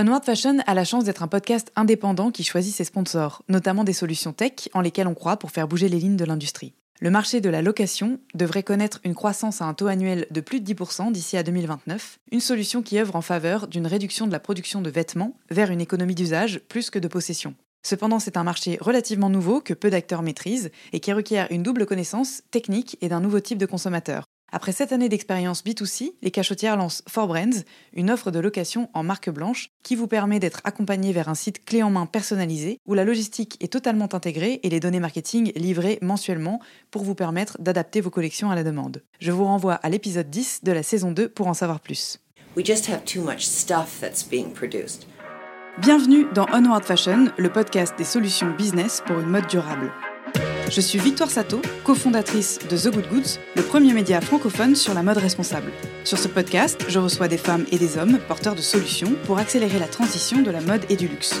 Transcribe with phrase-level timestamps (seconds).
[0.00, 3.92] Onward Fashion a la chance d'être un podcast indépendant qui choisit ses sponsors, notamment des
[3.92, 6.72] solutions tech en lesquelles on croit pour faire bouger les lignes de l'industrie.
[7.00, 10.60] Le marché de la location devrait connaître une croissance à un taux annuel de plus
[10.60, 14.38] de 10% d'ici à 2029, une solution qui œuvre en faveur d'une réduction de la
[14.38, 17.56] production de vêtements vers une économie d'usage plus que de possession.
[17.84, 21.86] Cependant, c'est un marché relativement nouveau que peu d'acteurs maîtrisent et qui requiert une double
[21.86, 24.26] connaissance technique et d'un nouveau type de consommateur.
[24.50, 29.28] Après sept années d'expérience B2C, les cachotières lancent 4Brands, une offre de location en marque
[29.28, 33.04] blanche qui vous permet d'être accompagné vers un site clé en main personnalisé où la
[33.04, 38.10] logistique est totalement intégrée et les données marketing livrées mensuellement pour vous permettre d'adapter vos
[38.10, 39.02] collections à la demande.
[39.20, 42.18] Je vous renvoie à l'épisode 10 de la saison 2 pour en savoir plus.
[45.78, 49.92] Bienvenue dans Onward Fashion, le podcast des solutions business pour une mode durable.
[50.70, 55.02] Je suis Victoire Sato, cofondatrice de The Good Goods, le premier média francophone sur la
[55.02, 55.72] mode responsable.
[56.04, 59.78] Sur ce podcast, je reçois des femmes et des hommes porteurs de solutions pour accélérer
[59.78, 61.40] la transition de la mode et du luxe.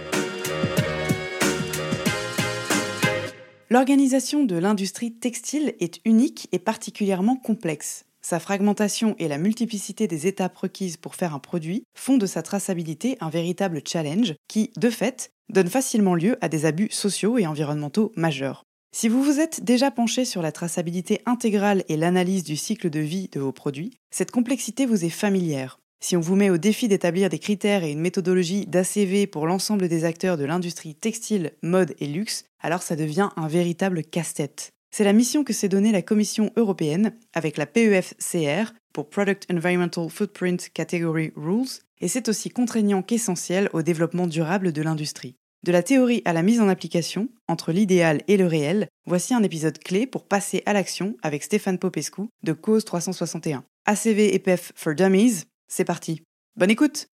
[3.71, 8.03] L'organisation de l'industrie textile est unique et particulièrement complexe.
[8.21, 12.41] Sa fragmentation et la multiplicité des étapes requises pour faire un produit font de sa
[12.41, 17.47] traçabilité un véritable challenge qui, de fait, donne facilement lieu à des abus sociaux et
[17.47, 18.65] environnementaux majeurs.
[18.93, 22.99] Si vous vous êtes déjà penché sur la traçabilité intégrale et l'analyse du cycle de
[22.99, 25.79] vie de vos produits, cette complexité vous est familière.
[26.03, 29.87] Si on vous met au défi d'établir des critères et une méthodologie d'ACV pour l'ensemble
[29.87, 34.71] des acteurs de l'industrie textile, mode et luxe, alors ça devient un véritable casse-tête.
[34.89, 40.09] C'est la mission que s'est donnée la Commission européenne avec la PEFCR pour Product Environmental
[40.09, 45.35] Footprint Category Rules, et c'est aussi contraignant qu'essentiel au développement durable de l'industrie.
[45.63, 49.43] De la théorie à la mise en application, entre l'idéal et le réel, voici un
[49.43, 53.63] épisode clé pour passer à l'action avec Stéphane Popescu de Cause 361.
[53.85, 56.21] ACV et PEF for Dummies, c'est parti.
[56.57, 57.07] Bonne écoute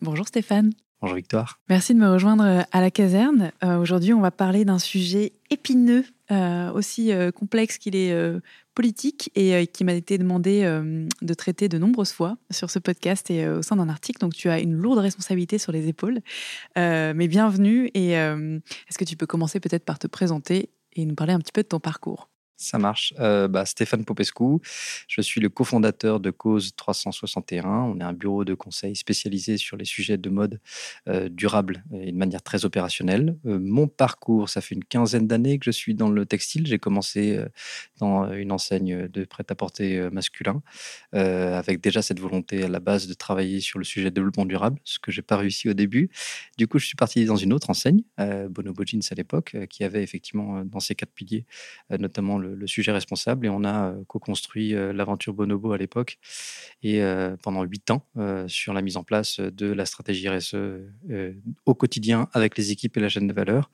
[0.00, 0.72] Bonjour Stéphane.
[1.02, 1.60] Bonjour Victoire.
[1.68, 3.52] Merci de me rejoindre euh, à la caserne.
[3.62, 8.14] Euh, aujourd'hui, on va parler d'un sujet épineux, euh, aussi complexe qu'il est
[8.74, 10.62] politique et qui m'a été demandé
[11.22, 14.20] de traiter de nombreuses fois sur ce podcast et au sein d'un article.
[14.20, 16.20] Donc, tu as une lourde responsabilité sur les épaules.
[16.76, 17.90] mais bienvenue.
[17.94, 21.52] Et est-ce que tu peux commencer peut-être par te présenter et nous parler un petit
[21.52, 22.28] peu de ton parcours?
[22.56, 23.12] Ça marche.
[23.20, 24.44] Euh, bah, Stéphane Popescu,
[25.08, 27.68] je suis le cofondateur de Cause 361.
[27.68, 30.60] On est un bureau de conseil spécialisé sur les sujets de mode
[31.08, 33.36] euh, durable et de manière très opérationnelle.
[33.46, 36.66] Euh, mon parcours, ça fait une quinzaine d'années que je suis dans le textile.
[36.66, 37.38] J'ai commencé
[37.98, 40.62] dans une enseigne de prêt-à-porter masculin,
[41.12, 44.78] avec déjà cette volonté à la base de travailler sur le sujet de développement durable,
[44.84, 46.10] ce que j'ai pas réussi au début.
[46.56, 50.02] Du coup, je suis parti dans une autre enseigne, Bonobo Jeans à l'époque, qui avait
[50.02, 51.44] effectivement dans ses quatre piliers,
[51.90, 56.18] notamment le le, sujet responsable et on a euh, co-construit euh, l'aventure Bonobo à l'époque
[56.82, 58.02] et euh, pendant huit ans
[58.46, 60.56] sur la mise en place de la stratégie RSE
[61.64, 63.70] au quotidien avec les équipes et la chaîne de valeur.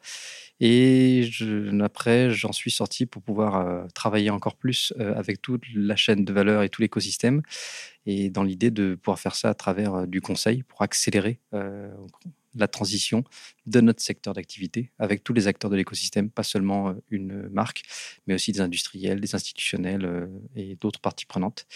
[0.64, 1.28] Et
[1.80, 6.62] après, j'en suis sorti pour pouvoir travailler encore plus avec toute la chaîne de valeur
[6.62, 7.42] et tout l'écosystème,
[8.06, 11.40] et dans l'idée de pouvoir faire ça à travers du conseil pour accélérer
[12.54, 13.24] la transition
[13.66, 17.82] de notre secteur d'activité avec tous les acteurs de l'écosystème, pas seulement euh, une marque,
[18.26, 21.66] mais aussi des industriels, des institutionnels euh, et d'autres parties prenantes.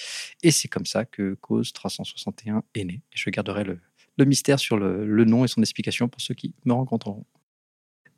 [0.42, 3.02] Et c'est comme ça que Cause 361 est né.
[3.14, 3.80] Je garderai le,
[4.24, 7.24] mystère sur le, nom et son explication pour ceux qui me rencontreront.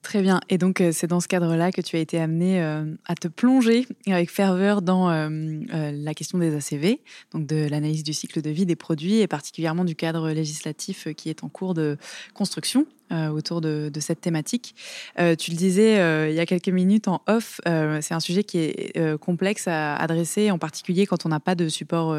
[0.08, 0.40] Très bien.
[0.48, 3.28] Et donc, euh, c'est dans ce cadre-là que tu as été amené euh, à te
[3.28, 5.28] plonger avec ferveur dans euh,
[5.70, 7.02] la question des ACV,
[7.34, 11.28] donc de l'analyse du cycle de vie des produits et particulièrement du cadre législatif qui
[11.28, 11.98] est en cours de
[12.32, 14.74] construction euh, autour de, cette thématique.
[15.18, 18.44] Euh, tu le disais euh, il y a quelques minutes en off, c'est un sujet
[18.44, 22.16] qui est complexe à adresser, en particulier quand on n'a pas de support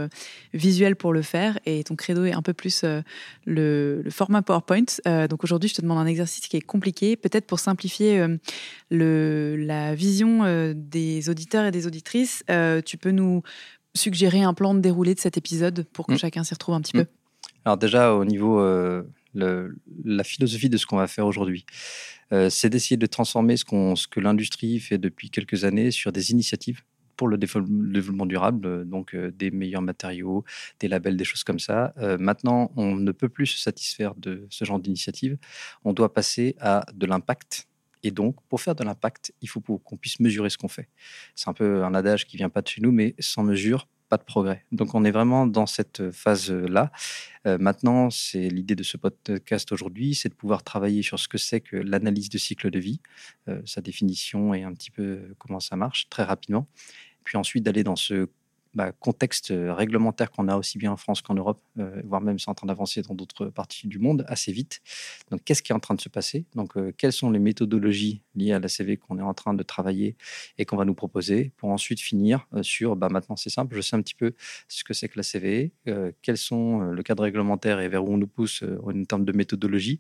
[0.54, 1.60] visuel pour le faire.
[1.66, 2.84] Et ton credo est un peu plus
[3.46, 4.86] le, format PowerPoint.
[5.30, 8.26] donc aujourd'hui, je te demande un exercice qui est compliqué, peut-être pour simplifier
[8.90, 12.44] le, la vision des auditeurs et des auditrices.
[12.86, 13.44] tu peux nous
[13.96, 16.20] suggérer un plan de déroulé de cet épisode pour que mmh.
[16.20, 17.06] chacun s'y retrouve un petit mmh.
[17.06, 17.10] peu
[17.66, 18.62] alors déjà, au niveau
[19.34, 21.66] la philosophie de ce qu'on va faire aujourd'hui.
[22.32, 26.82] Euh, c'est d'essayer de transformer ce, que l'industrie fait depuis quelques années sur des initiatives
[27.16, 30.46] pour le développement durable, donc des meilleurs matériaux,
[30.80, 31.94] des labels, des choses comme ça.
[32.18, 35.38] maintenant, on ne peut plus se satisfaire de ce genre d'initiative.
[35.84, 37.68] On doit passer à de l'impact.
[38.04, 40.88] Et donc, pour faire de l'impact, il faut qu'on puisse mesurer ce qu'on fait.
[41.36, 44.18] C'est un peu un adage qui vient pas de chez nous, mais sans mesure, pas
[44.18, 44.66] de progrès.
[44.72, 46.92] Donc on est vraiment dans cette phase-là.
[47.46, 51.38] Euh, maintenant, c'est l'idée de ce podcast aujourd'hui, c'est de pouvoir travailler sur ce que
[51.38, 53.00] c'est que l'analyse de cycle de vie,
[53.48, 56.68] euh, sa définition et un petit peu comment ça marche très rapidement.
[57.24, 58.28] Puis ensuite d'aller dans ce
[58.76, 62.38] bah, contexte euh, réglementaire qu'on a aussi bien en France qu'en Europe, euh, voire même
[62.38, 64.82] c'est en train d'avancer dans d'autres parties du monde assez vite.
[65.32, 66.46] Donc, qu'est-ce qui est en train de se passer?
[66.54, 69.64] Donc, euh, quelles sont les méthodologies liées à la CV qu'on est en train de
[69.64, 70.16] travailler
[70.60, 73.96] et qu'on va nous proposer pour ensuite finir sur, bah, maintenant c'est simple, je sais
[73.96, 74.34] un petit peu
[74.68, 75.72] ce que c'est que la CV,
[76.22, 80.00] quels sont le cadre réglementaire et vers où on nous pousse en termes de méthodologie,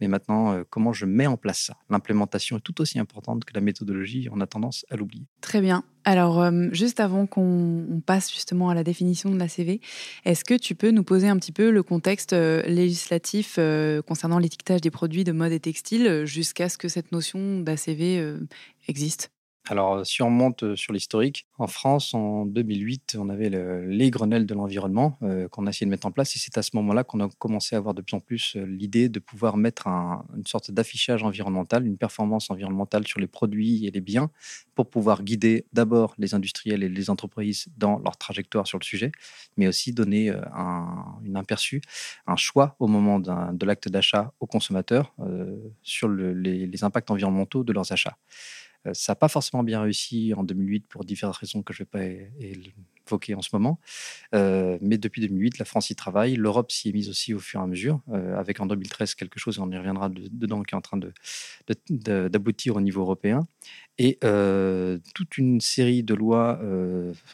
[0.00, 1.76] mais maintenant, comment je mets en place ça?
[1.88, 5.26] L'implémentation est tout aussi importante que la méthodologie, on a tendance à l'oublier.
[5.40, 5.84] Très bien.
[6.04, 9.80] Alors, euh, juste avant qu'on passe justement à la définition de la CV,
[10.24, 14.38] est-ce que tu peux nous poser un petit peu le contexte euh, législatif euh, concernant
[14.38, 18.36] l'étiquetage des produits de mode et textile jusqu'à ce que cette notion d'ACV
[18.88, 19.30] existe?
[19.68, 24.46] Alors, si on remonte euh, sur l'historique, en France, en 2008, on avait les Grenelles
[24.46, 26.34] de l'environnement euh, qu'on a essayé de mettre en place.
[26.34, 28.64] Et c'est à ce moment-là qu'on a commencé à avoir de plus en plus euh,
[28.64, 33.90] l'idée de pouvoir mettre une sorte d'affichage environnemental, une performance environnementale sur les produits et
[33.90, 34.30] les biens
[34.74, 39.12] pour pouvoir guider d'abord les industriels et les entreprises dans leur trajectoire sur le sujet,
[39.56, 41.82] mais aussi donner un, une aperçu,
[42.26, 45.14] un choix au moment de l'acte d'achat aux consommateurs
[45.82, 48.16] sur les, les impacts environnementaux de leurs achats.
[48.86, 51.86] Euh, ça n'a pas forcément bien réussi en 2008 pour différentes raisons que je ne
[51.86, 52.24] vais pas
[53.06, 53.78] évoquer en ce moment.
[54.34, 56.36] Euh, mais depuis 2008, la France y travaille.
[56.36, 59.38] L'Europe s'y est mise aussi au fur et à mesure, euh, avec en 2013 quelque
[59.38, 61.00] chose, on y reviendra dedans, qui est en train
[61.90, 63.46] d'aboutir au niveau européen.
[63.98, 64.18] Et
[65.14, 66.58] toute une série de lois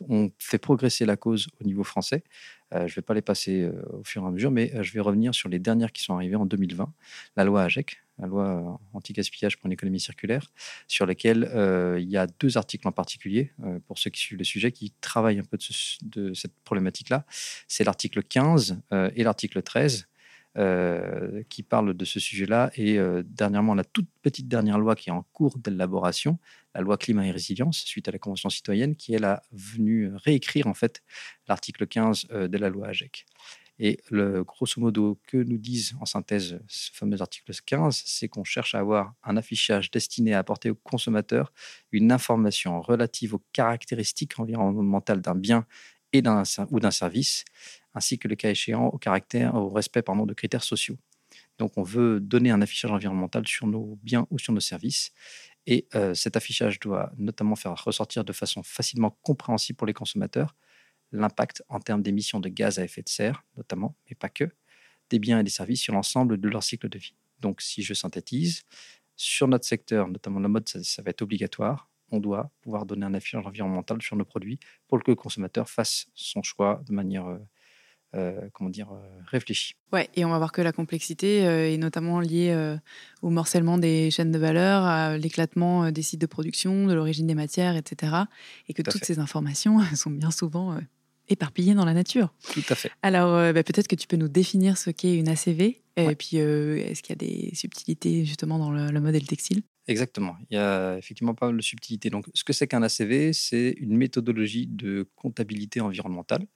[0.09, 2.25] ont fait progresser la cause au niveau français.
[2.73, 5.33] je ne vais pas les passer au fur et à mesure, mais je vais revenir
[5.33, 6.93] sur les dernières qui sont arrivées en 2020.
[7.37, 10.51] La loi AGEC, la loi anti-gaspillage pour l'économie circulaire,
[10.87, 14.39] sur laquelle euh, il y a deux articles en particulier, euh, pour ceux qui suivent
[14.39, 15.59] le sujet, qui travaillent un peu
[16.03, 17.25] de, cette problématique-là.
[17.69, 20.09] C'est l'article 15 euh, et l'article 13.
[21.51, 22.71] qui parlent de ce sujet-là.
[22.77, 26.39] Et dernièrement, la toute petite dernière loi qui est en cours d'élaboration,
[26.75, 30.67] la loi climat et résilience, suite à la Convention citoyenne, qui elle a venu réécrire
[30.67, 31.03] en fait
[31.47, 33.27] l'article 15 de la loi AGEC.
[33.79, 38.45] Et le, grosso modo, que nous disent en synthèse ce fameux article 15, c'est qu'on
[38.45, 41.53] cherche à avoir un affichage destiné à apporter au consommateur
[41.93, 45.67] une information relative aux caractéristiques environnementales d'un bien
[46.13, 47.45] et d'un, ou d'un service,
[47.95, 50.97] ainsi que le cas échéant au, caractère, respect de critères sociaux.
[51.59, 55.13] Donc on veut donner un affichage environnemental sur nos biens ou sur nos services.
[55.67, 60.55] Et euh, cet affichage doit notamment faire ressortir de façon facilement compréhensible pour les consommateurs
[61.13, 64.51] l'impact en termes d'émissions de gaz à effet de serre, notamment, mais pas que,
[65.11, 67.15] des biens et des services sur l'ensemble de leur cycle de vie.
[67.41, 68.65] Donc, si je synthétise,
[69.17, 71.91] sur notre secteur, notamment la mode, ça, va être obligatoire.
[72.11, 74.59] On doit pouvoir donner un affichage environnemental sur nos produits
[74.89, 77.39] pour que le consommateur fasse son choix de manière euh,
[78.53, 79.75] comment dire, euh, réfléchie.
[79.93, 82.77] Ouais, et on va voir que la complexité est notamment liée
[83.23, 87.35] au morcellement des chaînes de valeur, à l'éclatement des sites de production, de l'origine des
[87.35, 88.13] matières, etc.
[88.69, 90.79] Et que toutes ces informations sont bien souvent
[91.29, 92.33] éparpillé dans la nature.
[92.53, 92.91] Tout à fait.
[93.03, 96.33] Alors, euh, bah, peut-être que tu peux nous définir ce qu'est une ACV, et puis
[96.35, 99.63] euh, est-ce qu'il y a des subtilités justement dans le, modèle textile?
[99.89, 100.37] Exactement.
[100.51, 102.11] Il y a effectivement pas mal de subtilités.
[102.11, 106.47] Donc, ce que c'est qu'un ACV, c'est une méthodologie de comptabilité environnementale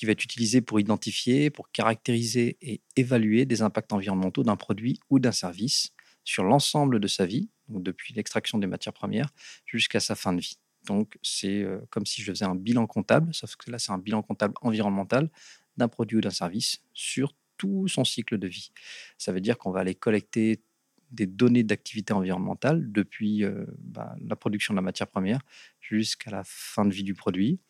[0.00, 4.98] qui va être utilisée pour identifier, pour caractériser et évaluer des impacts environnementaux d'un produit
[5.10, 5.90] ou d'un service
[6.24, 9.28] sur l'ensemble de sa vie, donc depuis l'extraction des matières premières
[9.66, 10.56] jusqu'à sa fin de vie.
[10.86, 14.22] Donc, c'est comme si je faisais un bilan comptable, sauf que là, c'est un bilan
[14.22, 15.28] comptable environnemental
[15.76, 18.72] d'un produit ou d'un service sur tout son cycle de vie.
[19.18, 20.62] Ça veut dire qu'on va aller collecter
[21.10, 23.44] des données d'activité environnementale depuis
[23.80, 25.40] bah, la production de la matière première
[25.78, 27.60] jusqu'à la fin de vie du produit.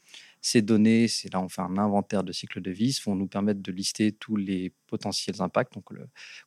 [0.41, 3.61] Ces données, c'est là on fait un inventaire de cycle de vie, vont nous permettre
[3.61, 5.91] de lister tous les potentiels impacts, donc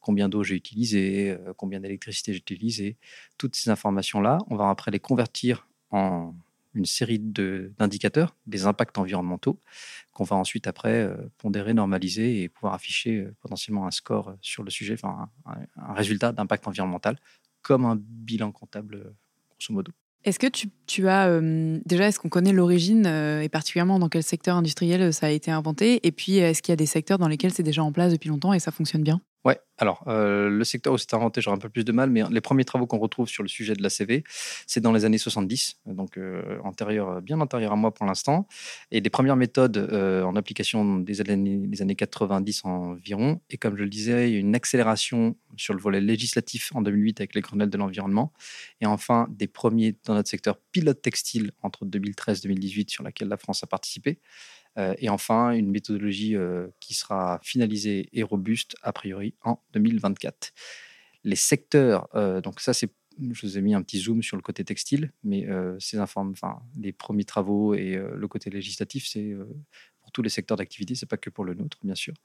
[0.02, 2.98] combien d'eau j'ai utilisé, combien d'électricité j'ai utilisé,
[3.38, 6.34] toutes ces informations-là, on va après les convertir en
[6.74, 9.60] une série d'indicateurs, des impacts environnementaux,
[10.12, 14.36] qu'on va ensuite après euh, pondérer, normaliser et pouvoir afficher euh, potentiellement un score euh,
[14.42, 17.20] sur le sujet, enfin un, résultat d'impact environnemental,
[17.62, 19.14] comme un bilan comptable,
[19.52, 19.92] grosso modo.
[20.26, 21.40] Est-ce que tu, tu as
[21.86, 26.06] déjà, est-ce qu'on connaît l'origine et particulièrement dans quel secteur industriel ça a été inventé?
[26.08, 28.30] Et puis, est-ce qu'il y a des secteurs dans lesquels c'est déjà en place depuis
[28.30, 29.22] longtemps et ça fonctionne bien?
[29.46, 32.24] Ouais, alors euh, le secteur où c'est inventé, j'aurais un peu plus de mal, mais
[32.32, 34.24] les premiers travaux qu'on retrouve sur le sujet de l'ACV,
[34.68, 38.48] c'est dans les années 70, donc euh, antérieur, bien antérieur à moi pour l'instant.
[38.92, 43.42] Et les premières méthodes euh, en application des années, les années 90 environ.
[43.50, 47.42] Et comme je le disais, une accélération sur le volet législatif en 2008 avec les
[47.42, 48.32] grenelles de l'environnement.
[48.80, 53.28] Et enfin, des premiers dans notre secteur pilote textile entre 2013 et 2018 sur laquelle
[53.28, 54.20] la France a participé.
[54.78, 60.52] Euh, et enfin, une méthodologie euh, qui sera finalisée et robuste a priori en 2024.
[61.24, 62.92] Les secteurs, euh, donc ça c'est
[63.32, 66.64] je vous ai mis un petit zoom sur le côté textile, mais ces informes, enfin,
[66.76, 69.36] les premiers travaux et le côté législatif, c'est
[70.02, 72.16] pour tous les secteurs d'activité, c'est pas que pour le nôtre, bien sûr.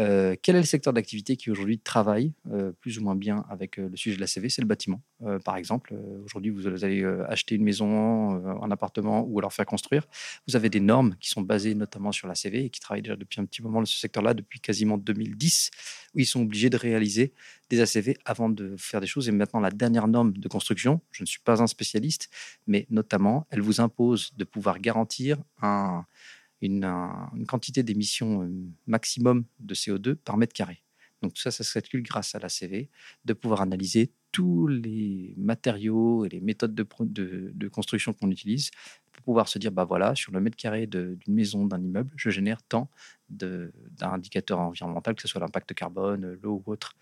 [0.00, 3.78] Euh, quel est le secteur d'activité qui aujourd'hui travaille euh, plus ou moins bien avec
[3.78, 5.00] euh, le sujet de la CV C'est le bâtiment.
[5.44, 10.06] par exemple, aujourd'hui, vous allez acheter une maison, un appartement ou alors faire construire.
[10.46, 13.16] Vous avez des normes qui sont basées notamment sur la CV et qui travaillent déjà
[13.16, 15.70] depuis un petit moment dans ce secteur-là, depuis quasiment 2010,
[16.14, 17.32] où ils sont obligés de réaliser
[17.70, 19.28] des ACV avant de faire des choses.
[19.28, 22.28] Et maintenant, la dernière norme de construction, je ne suis pas un spécialiste,
[22.66, 26.04] mais notamment, elle vous impose de pouvoir garantir un
[26.60, 26.90] une,
[27.46, 28.48] quantité d'émissions euh,
[28.86, 30.82] maximum de CO2 par mètre carré.
[31.22, 32.90] Donc ça, ça se calcule grâce à la CV,
[33.24, 38.70] de pouvoir analyser tous les matériaux et les méthodes de, construction qu'on utilise
[39.12, 42.30] pour pouvoir se dire, bah voilà, sur le mètre carré d'une maison, d'un immeuble, je
[42.30, 42.90] génère tant
[43.30, 46.94] d'indicateurs environnementaux, que ce soit l'impact carbone, l'eau ou autre.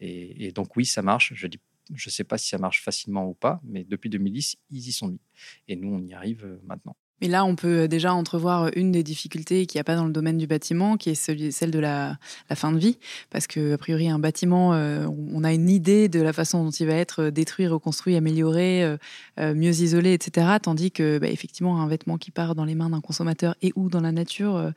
[0.00, 1.32] Et, et, donc oui, ça marche.
[1.34, 1.46] Je
[1.94, 4.92] je ne sais pas si ça marche facilement ou pas, mais depuis 2010, ils y
[4.92, 5.20] sont mis.
[5.68, 6.96] Et nous, on y arrive euh, maintenant.
[7.20, 9.96] Mais là, on peut euh, déjà entrevoir euh, une des difficultés qu'il n'y a pas
[9.96, 12.18] dans le domaine du bâtiment, qui est celle de la,
[12.54, 12.98] fin de vie.
[13.30, 16.70] Parce que, a priori, un bâtiment, euh, on a une idée de la façon dont
[16.70, 18.96] il va être détruit, reconstruit, amélioré,
[19.38, 20.46] mieux isolé, etc.
[20.62, 23.88] Tandis que, bah, effectivement, un vêtement qui part dans les mains d'un consommateur et ou
[23.88, 24.72] dans la nature,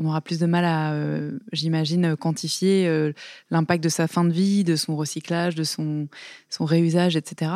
[0.00, 3.12] on aura plus de mal à, euh, j'imagine, quantifier euh,
[3.50, 6.08] l'impact de sa fin de vie, de son recyclage, de son,
[6.48, 7.52] son réusage, etc.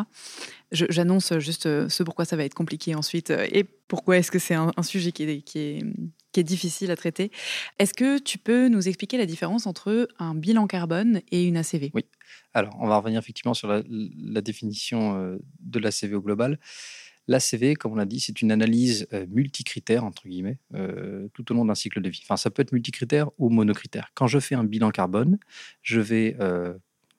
[0.70, 4.54] J'annonce juste euh, ce pourquoi ça va être compliqué ensuite et pourquoi est-ce que c'est
[4.54, 5.84] un, sujet qui est, qui, est,
[6.32, 7.30] qui est difficile à traiter.
[7.78, 11.92] Est-ce que tu peux nous expliquer la différence entre un bilan carbone et une ACV
[11.94, 12.04] Oui.
[12.52, 16.58] Alors, on va revenir effectivement sur la, la définition de l'ACV au global.
[17.26, 21.54] L'ACV, comme on l'a dit, c'est une analyse euh, multicritère, entre guillemets, euh, tout au
[21.54, 22.20] long d'un cycle de vie.
[22.22, 24.10] Enfin, ça peut être multicritère ou monocritère.
[24.14, 25.38] Quand je fais un bilan carbone,
[25.82, 26.74] je vais, euh,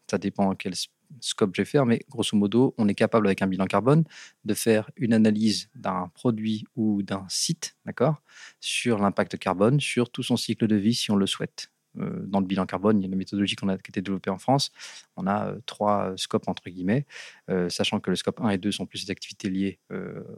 [0.09, 0.73] ça dépend quel
[1.21, 4.03] scope je vais faire, mais grosso modo, on est capable avec un bilan carbone
[4.43, 8.21] de faire une analyse d'un produit ou d'un site, d'accord,
[8.59, 11.71] sur l'impact carbone, sur tout son cycle de vie si on le souhaite.
[11.99, 14.01] Euh, dans le bilan carbone, il y a une méthodologie qu'on a, qui a été
[14.01, 14.71] développée en France.
[15.15, 17.05] On a euh, trois scopes, entre guillemets,
[17.49, 19.79] euh, sachant que le scope 1 et 2 sont plus des activités liées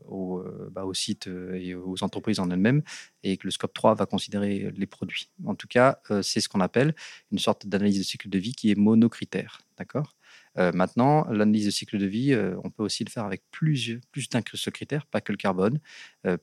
[0.08, 2.82] au, bah, au site et aux entreprises en elles-mêmes,
[3.24, 5.30] et que le scope 3 va considérer les produits.
[5.46, 6.96] En tout cas, c'est ce qu'on appelle
[7.32, 9.62] une sorte d'analyse de cycle de vie qui est monocritère.
[9.78, 10.16] D'accord?
[10.56, 14.42] Maintenant, l'analyse de cycle de vie, on peut aussi le faire avec plus, plus d'un
[14.42, 15.80] critère, pas que le carbone.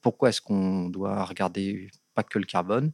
[0.02, 2.92] pourquoi est-ce qu'on doit regarder pas que le carbone?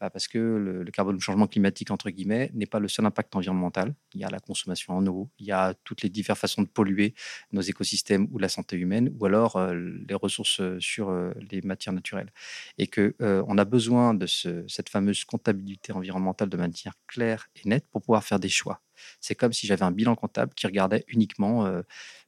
[0.00, 3.94] Bah, parce que le, carbone changement climatique, entre guillemets, n'est pas le seul impact environnemental.
[4.14, 6.68] Il y a la consommation en eau, il y a toutes les diverses façons de
[6.68, 7.14] polluer
[7.52, 11.62] nos écosystèmes ou la santé humaine, ou alors euh, les ressources euh, sur euh, les
[11.62, 12.32] matières naturelles.
[12.78, 17.86] Et qu'on on a besoin de cette fameuse comptabilité environnementale de manière claire et nette
[17.90, 18.80] pour pouvoir faire des choix.
[19.20, 21.70] C'est comme si j'avais un bilan comptable qui regardait uniquement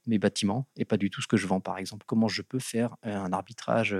[0.06, 2.04] mes bâtiments et pas du tout ce que je vends, par exemple.
[2.06, 3.96] Comment je peux faire un arbitrage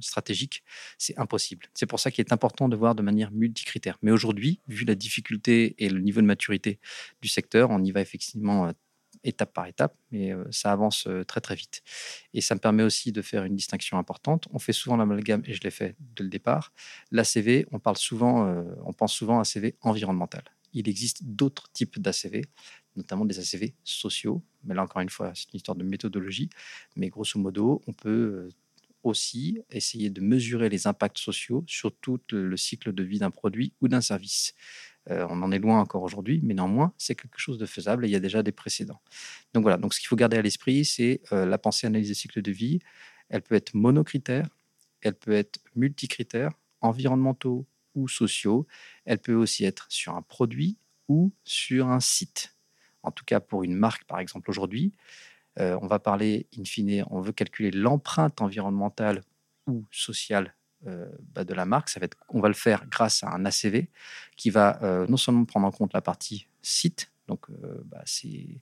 [0.00, 0.62] stratégique?
[0.98, 1.66] C'est impossible.
[1.74, 3.98] C'est pour ça qu'il est important de voir de manière multicritère.
[4.02, 6.80] Mais aujourd'hui, vu la difficulté et le niveau de maturité
[7.22, 8.72] du secteur, on y va effectivement
[9.24, 11.82] étape par étape, mais ça avance très très vite.
[12.34, 14.46] Et ça me permet aussi de faire une distinction importante.
[14.52, 16.72] On fait souvent l'amalgame, et je l'ai fait dès le départ.
[17.10, 22.44] L'ACV, on parle souvent, on pense souvent à ACV environnemental il existe d'autres types d'ACV,
[22.98, 24.42] notamment des ACV sociaux.
[24.64, 26.50] Mais là, encore une fois, c'est une histoire de méthodologie.
[26.96, 28.48] Mais grosso modo, on peut euh,
[29.02, 33.72] aussi essayer de mesurer les impacts sociaux sur tout le cycle de vie d'un produit
[33.80, 34.54] ou d'un service.
[35.10, 38.08] Euh, on en est loin encore aujourd'hui, mais néanmoins, c'est quelque chose de faisable et
[38.08, 39.00] il y a déjà des précédents.
[39.54, 42.14] Donc voilà, donc ce qu'il faut garder à l'esprit, c'est euh, la pensée analyse des
[42.14, 42.80] cycles de vie.
[43.30, 44.48] Elle peut être monocritère,
[45.00, 46.50] elle peut être multicritère,
[46.82, 47.66] environnementaux,
[48.06, 48.66] sociaux.
[49.04, 50.76] Elle peut aussi être sur un produit
[51.08, 52.54] ou sur un site.
[53.02, 54.92] En tout cas, pour une marque, par exemple, aujourd'hui,
[55.60, 59.22] euh, on va parler, in fine, on veut calculer l'empreinte environnementale
[59.66, 60.54] ou sociale
[60.86, 61.88] euh, bah, de la marque.
[61.88, 63.88] Ça va être, on va le faire grâce à un ACV
[64.36, 67.46] qui va euh, non seulement prendre en compte la partie site, donc
[67.84, 68.60] bah, c'est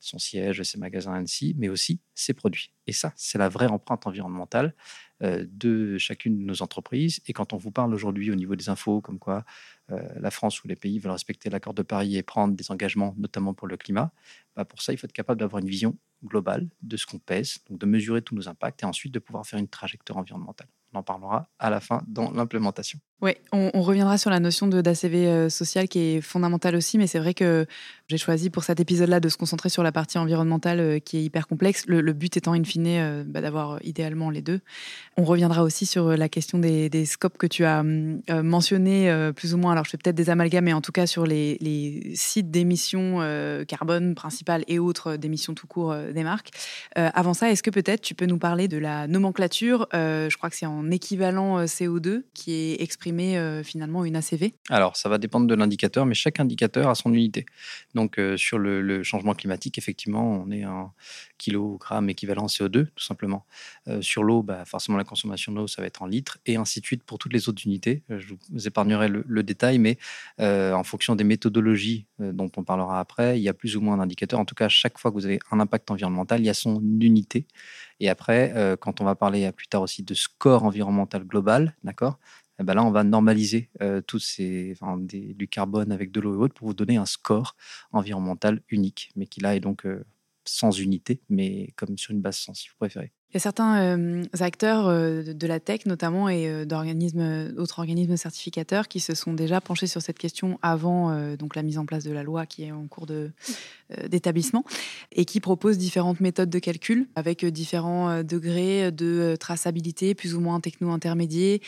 [0.00, 2.72] son siège, ses magasins ainsi, mais aussi ses produits.
[2.86, 4.74] Et ça, c'est la vraie empreinte environnementale
[5.20, 7.20] de chacune de nos entreprises.
[7.26, 9.44] Et quand on vous parle aujourd'hui au niveau des infos, comme quoi
[9.88, 13.54] la France ou les pays veulent respecter l'accord de Paris et prendre des engagements, notamment
[13.54, 14.12] pour le climat,
[14.54, 17.58] bah, pour ça, il faut être capable d'avoir une vision globale de ce qu'on pèse,
[17.68, 20.68] donc de mesurer tous nos impacts et ensuite de pouvoir faire une trajectoire environnementale.
[20.92, 23.00] On en parlera à la fin dans l'implémentation.
[23.20, 27.18] Oui, on, reviendra sur la notion d'ACV euh, social qui est fondamentale aussi, mais c'est
[27.18, 27.66] vrai que
[28.06, 31.24] j'ai choisi pour cet épisode-là de se concentrer sur la partie environnementale euh, qui est
[31.24, 34.60] hyper complexe, le, but étant in fine euh, bah, d'avoir idéalement les deux.
[35.16, 39.72] On reviendra aussi sur la question des, scopes que tu as mentionné plus ou moins,
[39.72, 43.18] alors je fais peut-être des amalgames, mais en tout cas sur les, les sites d'émissions
[43.66, 46.50] carbone principales et autres d'émissions tout court des marques.
[46.94, 50.56] avant ça, est-ce que peut-être tu peux nous parler de la nomenclature, je crois que
[50.56, 55.46] c'est en équivalent CO2 qui est exprimé euh, finalement une ACV Alors, ça va dépendre
[55.46, 57.46] de l'indicateur, mais chaque indicateur a son unité.
[57.94, 60.92] Donc, euh, sur le, changement climatique, effectivement, on est en
[61.38, 63.44] kilogramme équivalent CO2, tout simplement.
[63.88, 66.80] Euh, sur l'eau, bah, forcément, la consommation d'eau, ça va être en litres, et ainsi
[66.80, 68.02] de suite pour toutes les autres unités.
[68.08, 69.98] Je vous épargnerai le, détail, mais
[70.38, 74.40] en fonction des méthodologies dont on parlera après, il y a plus ou moins d'indicateurs.
[74.40, 76.82] En tout cas, chaque fois que vous avez un impact environnemental, il y a son
[77.00, 77.46] unité.
[78.00, 82.18] Et après, quand on va parler plus tard aussi de score environnemental global, d'accord?
[82.58, 84.74] Eh ben là, on va normaliser euh, tous ces,
[85.12, 87.56] du carbone avec de l'eau et autres pour vous donner un score
[87.92, 90.04] environnemental unique, mais qui là est donc euh,
[90.44, 93.12] sans unité, mais comme sur une base sans, si vous préférez.
[93.30, 98.16] Il y a certains euh, acteurs euh, de la tech notamment et euh, d'autres organismes
[98.16, 102.04] certificateurs qui se sont déjà penchés sur cette question avant donc la mise en place
[102.04, 103.06] de la loi qui est en cours
[104.08, 104.64] d'établissement
[105.12, 110.60] et qui proposent différentes méthodes de calcul avec différents degrés de traçabilité plus ou moins
[110.60, 111.58] techno-intermédiaires.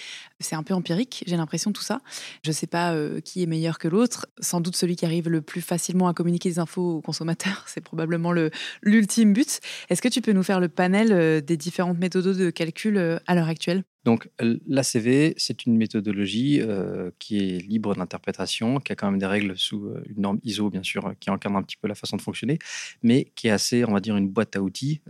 [0.40, 2.00] C'est un peu empirique, j'ai l'impression tout ça.
[2.43, 4.29] Je ne sais pas qui est meilleur que l'autre.
[4.40, 7.83] Sans doute celui qui arrive le plus facilement à communiquer des infos aux consommateurs, c'est
[7.83, 8.50] probablement le,
[8.83, 9.61] l'ultime but.
[9.88, 13.35] Est-ce que tu peux nous faire le panel des différentes méthodes de calcul euh, à
[13.35, 14.30] l'heure actuelle donc
[14.66, 19.59] l'ACV, c'est une méthodologie euh, qui est libre d'interprétation, qui a quand même des règles
[19.59, 22.23] sous euh, une norme ISO, bien sûr, qui encadre un petit peu la façon de
[22.23, 22.59] fonctionner,
[23.02, 25.02] mais qui est assez, on va dire, une boîte à outils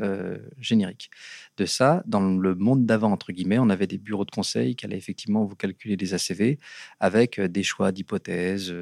[0.59, 1.12] générique.
[1.60, 4.86] De ça, dans le monde d'avant, entre guillemets, on avait des bureaux de conseil qui
[4.86, 6.58] allaient effectivement vous calculer des ACV
[7.00, 8.74] avec des choix d'hypothèses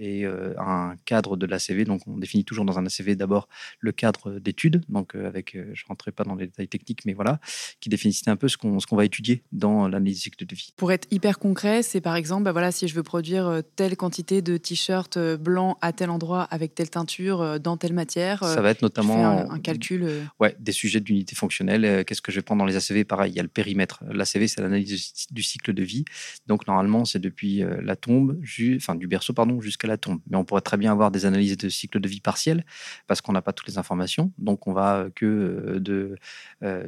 [0.00, 1.84] et un cadre de l'ACV.
[1.84, 3.48] Donc on définit toujours dans un ACV d'abord
[3.78, 7.38] le cadre d'étude, donc avec, je ne rentrerai pas dans les détails techniques, mais voilà,
[7.80, 10.72] qui définissait un peu ce qu'on va étudier dans l'analyse cycle de vie.
[10.76, 13.96] Pour être hyper concret, c'est par exemple, bah voilà, si je veux produire euh, telle
[13.96, 18.44] quantité de t-shirts euh, blancs à tel endroit avec telle teinture euh, dans telle matière.
[18.44, 20.08] Ça va être notamment un, calcul.
[20.40, 22.04] Ouais, des sujets d'unité fonctionnelle.
[22.04, 24.02] Qu'est-ce que je vais prendre dans les ACV Pareil, il y a le périmètre.
[24.10, 26.04] L'ACV, c'est l'analyse du cycle de vie.
[26.48, 28.40] Donc normalement, c'est depuis la tombe,
[28.74, 30.20] enfin du berceau pardon, jusqu'à la tombe.
[30.28, 32.64] Mais on pourrait très bien avoir des analyses de cycle de vie partielles
[33.06, 34.32] parce qu'on n'a pas toutes les informations.
[34.38, 36.16] Donc on va que de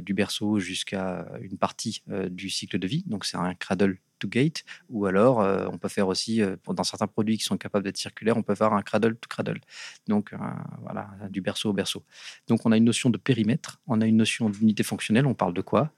[0.01, 4.65] du berceau jusqu'à une partie du cycle de vie, donc c'est un cradle to gate,
[4.89, 7.97] ou alors euh, on peut faire aussi, euh, dans certains produits qui sont capables d'être
[7.97, 9.61] circulaires, on peut faire un cradle to cradle,
[10.07, 10.33] donc
[10.83, 12.03] voilà, du berceau au berceau.
[12.49, 15.55] Donc on a une notion de périmètre, on a une notion d'unité fonctionnelle, on parle
[15.55, 15.93] de quoi?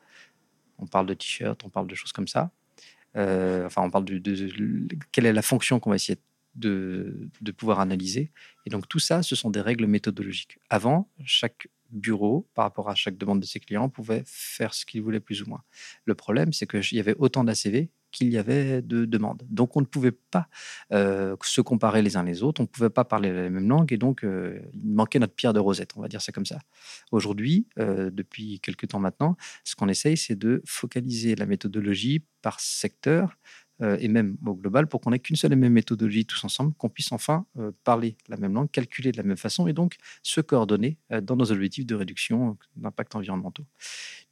[0.79, 2.53] On parle de t-shirt, on parle de choses comme ça.
[3.17, 6.19] Euh, enfin, on parle de, de, quelle est la fonction qu'on va essayer
[6.55, 8.31] de, de, pouvoir analyser.
[8.67, 10.59] Et donc tout ça, ce sont des règles méthodologiques.
[10.71, 15.03] Avant, chaque bureau, par rapport à chaque demande de ses clients, pouvait faire ce qu'il
[15.03, 15.63] voulait plus ou moins.
[16.05, 19.43] Le problème, c'est qu'il y avait autant d'ACV qu'il y avait de demandes.
[19.49, 20.49] Donc on ne pouvait pas
[20.93, 23.93] euh, se comparer les uns les autres, on ne pouvait pas parler la même langue,
[23.93, 26.59] et donc euh, il manquait notre pierre de rosette, on va dire ça comme ça.
[27.13, 32.61] Aujourd'hui, euh, depuis quelques temps maintenant, ce qu'on essaye, c'est de focaliser la méthodologie par
[32.61, 33.37] secteur,
[33.81, 36.89] et même au global, pour qu'on ait qu'une seule et même méthodologie tous ensemble, qu'on
[36.89, 40.41] puisse enfin euh, parler la même langue, calculer de la même façon et donc se
[40.41, 43.65] coordonner euh, dans nos objectifs de réduction d'impact environnementaux.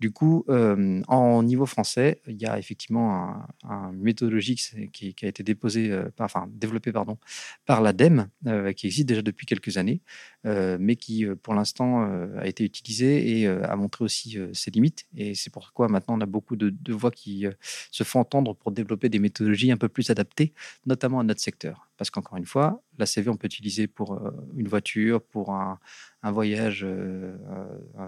[0.01, 4.57] Du coup, en niveau français, il y a effectivement un, méthodologie
[4.93, 7.19] qui, a été déposé, enfin, développé pardon,
[7.65, 8.29] par l'ADEME,
[8.77, 10.03] qui existe déjà depuis quelques années,
[10.47, 12.03] mais qui pour l'instant
[12.39, 15.07] a été utilisé et a montré aussi ses limites.
[15.17, 17.47] Et c'est pourquoi maintenant on a beaucoup de, de voix qui
[17.91, 20.53] se font entendre pour développer des méthodologies un peu plus adaptée,
[20.87, 21.86] notamment à notre secteur.
[21.97, 25.79] Parce qu'encore une fois, la CV, on peut utiliser pour euh, une voiture, pour un,
[26.23, 27.37] voyage, euh,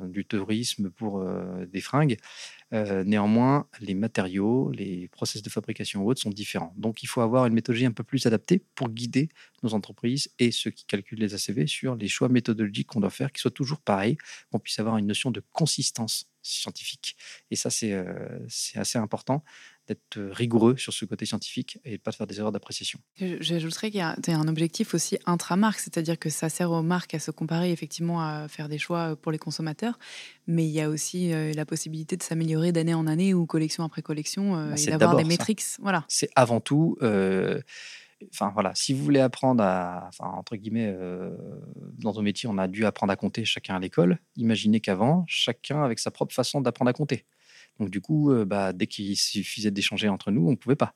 [0.08, 2.16] du tourisme, pour euh, des fringues.
[2.72, 6.74] néanmoins, les matériaux, les process de fabrication ou autres sont différents.
[6.76, 9.28] Donc, il faut avoir une méthodologie un peu plus adaptée pour guider
[9.62, 13.32] nos entreprises et ceux qui calculent les ACV sur les choix méthodologiques qu'on doit faire,
[13.32, 14.18] qui soient toujours pareils,
[14.50, 17.16] qu'on puisse avoir une notion de consistance scientifique.
[17.50, 17.94] Et ça, c'est
[18.74, 19.44] assez important
[19.88, 23.00] d'être rigoureux sur ce côté scientifique et de pas faire des erreurs d'appréciation.
[23.16, 27.18] J'ajouterais qu'il y a un objectif aussi intramarque, c'est-à-dire que ça sert aux marques à
[27.18, 29.98] se comparer effectivement à faire des choix pour les consommateurs,
[30.46, 34.02] mais il y a aussi la possibilité de s'améliorer d'année en année ou collection après
[34.02, 35.62] collection bah, et d'avoir des métriques.
[35.80, 36.04] Voilà.
[36.08, 36.96] C'est avant tout
[38.32, 41.30] enfin voilà, si vous voulez apprendre à, enfin, entre guillemets, euh,
[41.98, 44.18] dans nos métier, on a dû apprendre à compter chacun à l'école.
[44.36, 47.24] Imaginez qu'avant, chacun avec sa propre façon d'apprendre à compter.
[47.78, 50.94] Donc du coup, euh, bah, dès qu'il suffisait d'échanger entre nous, on ne pouvait pas.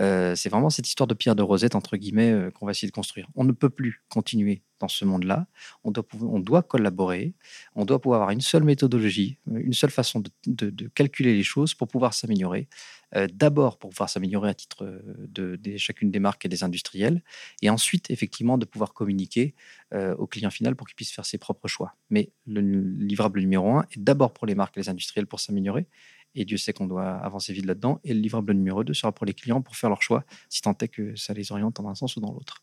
[0.00, 2.94] Euh, c'est vraiment cette histoire de pierre de rosette, entre guillemets, qu'on va essayer de
[2.94, 3.28] construire.
[3.34, 5.46] On ne peut plus continuer dans ce monde-là.
[5.84, 7.34] On doit collaborer,
[7.74, 11.88] on doit pouvoir avoir une seule méthodologie, une seule façon de, calculer les choses pour
[11.88, 12.68] pouvoir s'améliorer.
[13.16, 17.22] Euh, d'abord pour pouvoir s'améliorer à titre de, chacune des marques et des industriels,
[17.62, 19.54] et ensuite effectivement de pouvoir communiquer
[19.92, 21.96] euh, au client final pour qu'il puisse faire ses propres choix.
[22.10, 25.86] Mais le livrable numéro un est d'abord pour les marques et les industriels pour s'améliorer,
[26.34, 28.00] et Dieu sait qu'on doit avancer vite là-dedans.
[28.04, 30.76] Et le livrable numéro 2 sera pour les clients pour faire leur choix, si tant
[30.80, 32.62] est que ça les oriente dans un sens ou dans l'autre.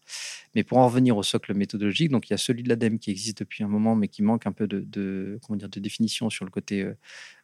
[0.56, 3.12] Mais pour en revenir au socle méthodologique, donc il y a celui de l'ADEME qui
[3.12, 6.46] existe depuis un moment, mais qui manque un peu de, comment dire, de définition sur
[6.46, 6.94] le côté euh,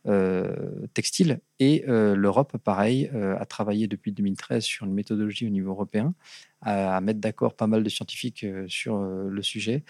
[0.07, 1.39] euh, textile.
[1.59, 6.13] Et euh, l'Europe, pareil, a travaillé depuis 2013 sur une méthodologie au niveau européen,
[6.61, 9.83] à, mettre d'accord pas mal de scientifiques sur le sujet.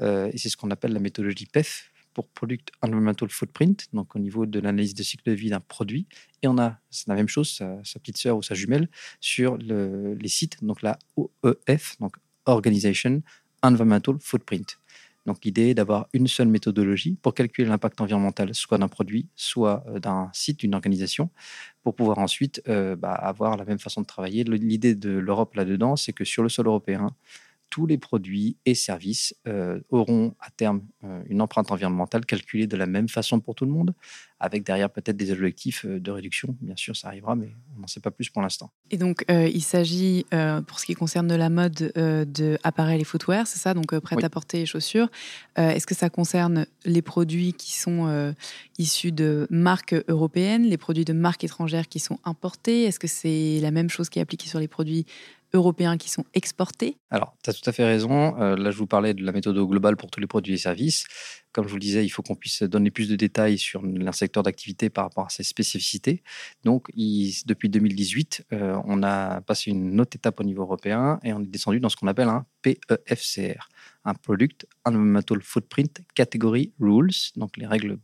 [0.00, 4.46] et c'est ce qu'on appelle la méthodologie PEF, pour Product Environmental Footprint, donc au niveau
[4.46, 6.06] de l'analyse de cycle de vie d'un produit.
[6.42, 8.88] Et on a, la même chose, sa, petite sœur ou sa jumelle,
[9.20, 13.22] sur les sites, donc la OEF, donc Organization
[13.62, 14.78] Environmental Footprint.
[15.26, 19.84] Donc l'idée est d'avoir une seule méthodologie pour calculer l'impact environnemental, soit d'un produit, soit
[19.86, 21.30] euh, d'un site, d'une organisation,
[21.82, 24.42] pour pouvoir ensuite euh, bah, avoir la même façon de travailler.
[24.44, 27.14] L'idée de l'Europe là-dedans, c'est que sur le sol européen,
[27.72, 32.76] tous les produits et services euh, auront à terme euh, une empreinte environnementale calculée de
[32.76, 33.94] la même façon pour tout le monde,
[34.38, 36.54] avec derrière peut-être des objectifs euh, de réduction.
[36.60, 38.70] Bien sûr, ça arrivera, mais on n'en sait pas plus pour l'instant.
[38.90, 40.26] Et donc, il s'agit,
[40.66, 44.22] pour ce qui concerne de la mode, de appareils et footwear, c'est ça Donc, prêt
[44.22, 45.08] à porter et chaussures.
[45.56, 48.34] Est-ce que ça concerne les produits qui sont
[48.78, 52.84] issus de marques européennes, les produits de marques étrangères qui sont importés?
[52.84, 55.06] Est-ce que c'est la même chose qui est appliquée sur les produits
[55.54, 58.38] européens qui sont exportés Alors, tu as tout à fait raison.
[58.40, 61.04] Euh, là, je vous parlais de la méthode globale pour tous les produits et services.
[61.52, 64.12] Comme je vous le disais, il faut qu'on puisse donner plus de détails sur un
[64.12, 66.22] secteur d'activité par rapport à ses spécificités.
[66.64, 71.40] Donc, depuis 2018, euh, on a passé une autre étape au niveau européen et on
[71.40, 73.68] est descendu dans ce qu'on appelle un PEFCR,
[74.04, 77.98] un Product Environmental Footprint Category Rules, donc les règles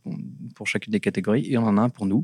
[0.55, 2.23] pour chacune des catégories, et on en a un pour nous,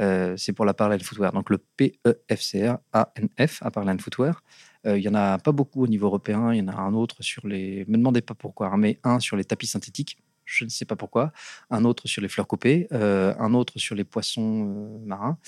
[0.00, 1.32] euh, c'est pour la Parallel Footwear.
[1.32, 4.42] Donc le PEFCR ANF, Parallel Footwear,
[4.86, 6.94] euh, il y en a pas beaucoup au niveau européen, il y en a un
[6.94, 10.64] autre sur les, me demandez pas pourquoi, hein, mais un sur les tapis synthétiques, je
[10.64, 11.32] ne sais pas pourquoi,
[11.70, 15.38] un autre sur les fleurs coupées, euh, un autre sur les poissons euh, marins.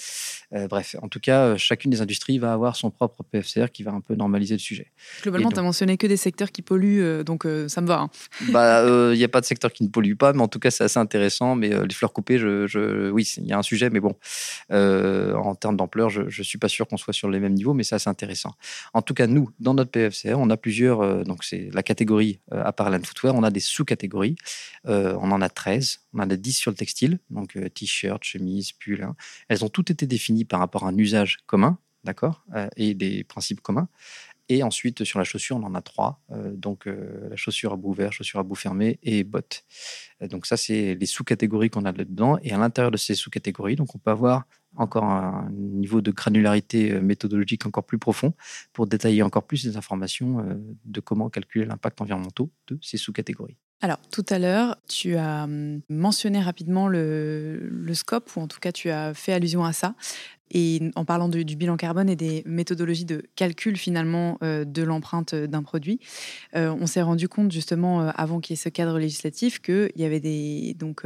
[0.52, 3.92] Euh, bref, en tout cas, chacune des industries va avoir son propre PFCR qui va
[3.92, 4.92] un peu normaliser le sujet.
[5.22, 8.00] Globalement, tu as mentionné que des secteurs qui polluent, donc ça me va.
[8.00, 8.10] Hein.
[8.54, 10.70] Bah, il n'y a pas de secteur qui ne pollue pas, mais en tout cas,
[10.70, 11.56] c'est assez intéressant.
[11.56, 14.14] Mais les fleurs coupées, je, oui, il y a un sujet, mais bon,
[14.70, 17.82] en termes d'ampleur, je ne suis pas sûr qu'on soit sur les mêmes niveaux, mais
[17.82, 18.54] c'est assez intéressant.
[18.92, 22.72] En tout cas, nous, dans notre PFCR, on a plusieurs, donc c'est la catégorie à
[22.72, 24.36] part footwear, on a des sous-catégories.
[24.86, 26.00] Euh, on en a 13.
[26.12, 29.02] On en a 10 sur le textile, donc euh, t-shirt, chemise, pull.
[29.02, 29.16] Hein.
[29.48, 33.24] Elles ont toutes été définies par rapport à un usage commun, d'accord, euh, et des
[33.24, 33.88] principes communs.
[34.50, 36.20] Et ensuite, sur la chaussure, on en a trois.
[36.28, 39.64] donc, la chaussure à bout ouvert, chaussure à bout fermé et bottes.
[40.20, 42.36] donc, ça, c'est les sous-catégories qu'on a là-dedans.
[42.42, 44.44] Et à l'intérieur de ces sous-catégories, donc, on peut avoir
[44.76, 48.34] encore un niveau de granularité méthodologique encore plus profond
[48.74, 50.44] pour détailler encore plus les informations
[50.84, 53.56] de comment calculer l'impact environnemental de ces sous-catégories.
[53.84, 58.58] Alors, tout à l'heure, tu as hum, mentionné rapidement le, le, scope, ou en tout
[58.58, 59.92] cas, tu as fait allusion à ça.
[60.54, 65.34] Et en parlant du bilan carbone et des méthodologies de calcul finalement euh, de l'empreinte
[65.34, 65.98] d'un produit,
[66.54, 69.90] euh, on s'est rendu compte justement euh, avant qu'il y ait ce cadre législatif qu'il
[69.96, 71.02] y avait des, donc,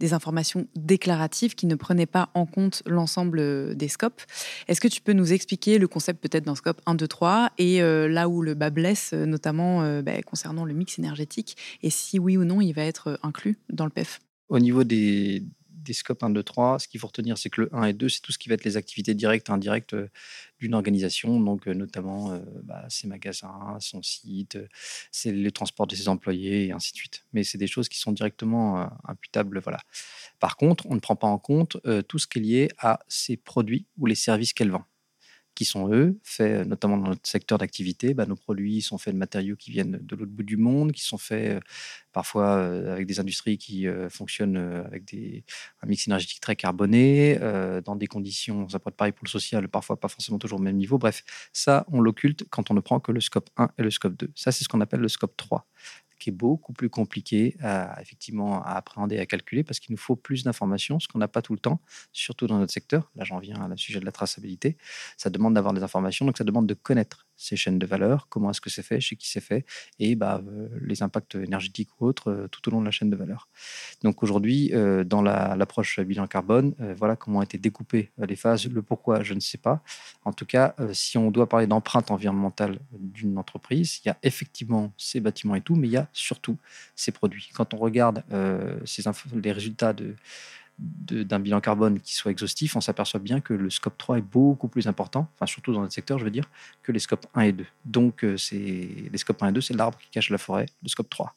[0.00, 4.22] des informations déclaratives qui ne prenaient pas en compte l'ensemble des scopes.
[4.66, 7.80] Est-ce que tu peux nous expliquer le concept peut-être d'un scope 1, 2, 3 et
[7.80, 12.44] là où le bas blesse, notamment bah, concernant le mix énergétique et si oui ou
[12.44, 15.44] non il va être inclus dans le PEF Au niveau des,
[15.84, 18.08] des scopes 1, 2, 3, ce qu'il faut retenir, c'est que le 1 et 2,
[18.08, 20.08] c'est tout ce qui va être les activités directes et indirectes euh,
[20.58, 24.58] d'une organisation, donc euh, notamment euh, bah, ses magasins, son site,
[25.12, 27.24] c'est le transport de ses employés et ainsi de suite.
[27.32, 29.60] Mais c'est des choses qui sont directement imputables.
[29.60, 29.80] Voilà.
[30.40, 31.76] Par contre, on ne prend pas en compte
[32.08, 34.84] tout ce qui est lié à ses produits ou les services qu'elle vend.
[35.54, 38.14] Qui sont eux, faits notamment dans notre secteur d'activité.
[38.14, 41.02] Bah, nos produits sont faits de matériaux qui viennent de l'autre bout du monde, qui
[41.02, 41.62] sont faits
[42.12, 45.44] parfois avec des industries qui fonctionnent avec des,
[45.82, 47.38] un mix énergétique très carboné,
[47.84, 50.62] dans des conditions, ça peut être pareil pour le social, parfois pas forcément toujours au
[50.62, 50.98] même niveau.
[50.98, 54.16] Bref, ça, on l'occulte quand on ne prend que le scope 1 et le scope
[54.16, 54.30] 2.
[54.34, 55.66] Ça, c'est ce qu'on appelle le scope 3
[56.24, 60.16] qui est beaucoup plus compliqué à, effectivement à appréhender, à calculer, parce qu'il nous faut
[60.16, 61.82] plus d'informations, ce qu'on n'a pas tout le temps,
[62.12, 63.10] surtout dans notre secteur.
[63.14, 64.78] Là, j'en viens à sujet de la traçabilité.
[65.18, 68.50] Ça demande d'avoir des informations, donc ça demande de connaître ces chaînes de valeur, comment
[68.50, 69.64] est-ce que c'est fait, chez qui c'est fait,
[69.98, 73.10] et bah, euh, les impacts énergétiques ou autres euh, tout au long de la chaîne
[73.10, 73.48] de valeur.
[74.02, 78.68] Donc aujourd'hui, euh, dans l'approche bilan carbone, voilà comment ont été découpées les phases.
[78.68, 79.82] Le pourquoi, je ne sais pas.
[80.24, 84.92] En tout cas, si on doit parler d'empreinte environnementale d'une entreprise, il y a effectivement
[84.96, 86.56] ces bâtiments et tout, mais il y a surtout
[86.94, 87.50] ces produits.
[87.54, 88.22] Quand on regarde
[88.84, 89.02] ces
[89.34, 90.14] les résultats de
[90.78, 94.66] d'un bilan carbone qui soit exhaustif, on s'aperçoit bien que le scope 3 est beaucoup
[94.66, 96.50] plus important, enfin surtout dans notre secteur, je veux dire,
[96.82, 97.66] que les scopes 1 et 2.
[97.84, 100.88] Donc euh, c'est les scopes 1 et 2, c'est l'arbre qui cache la forêt, le
[100.88, 101.34] scope 3.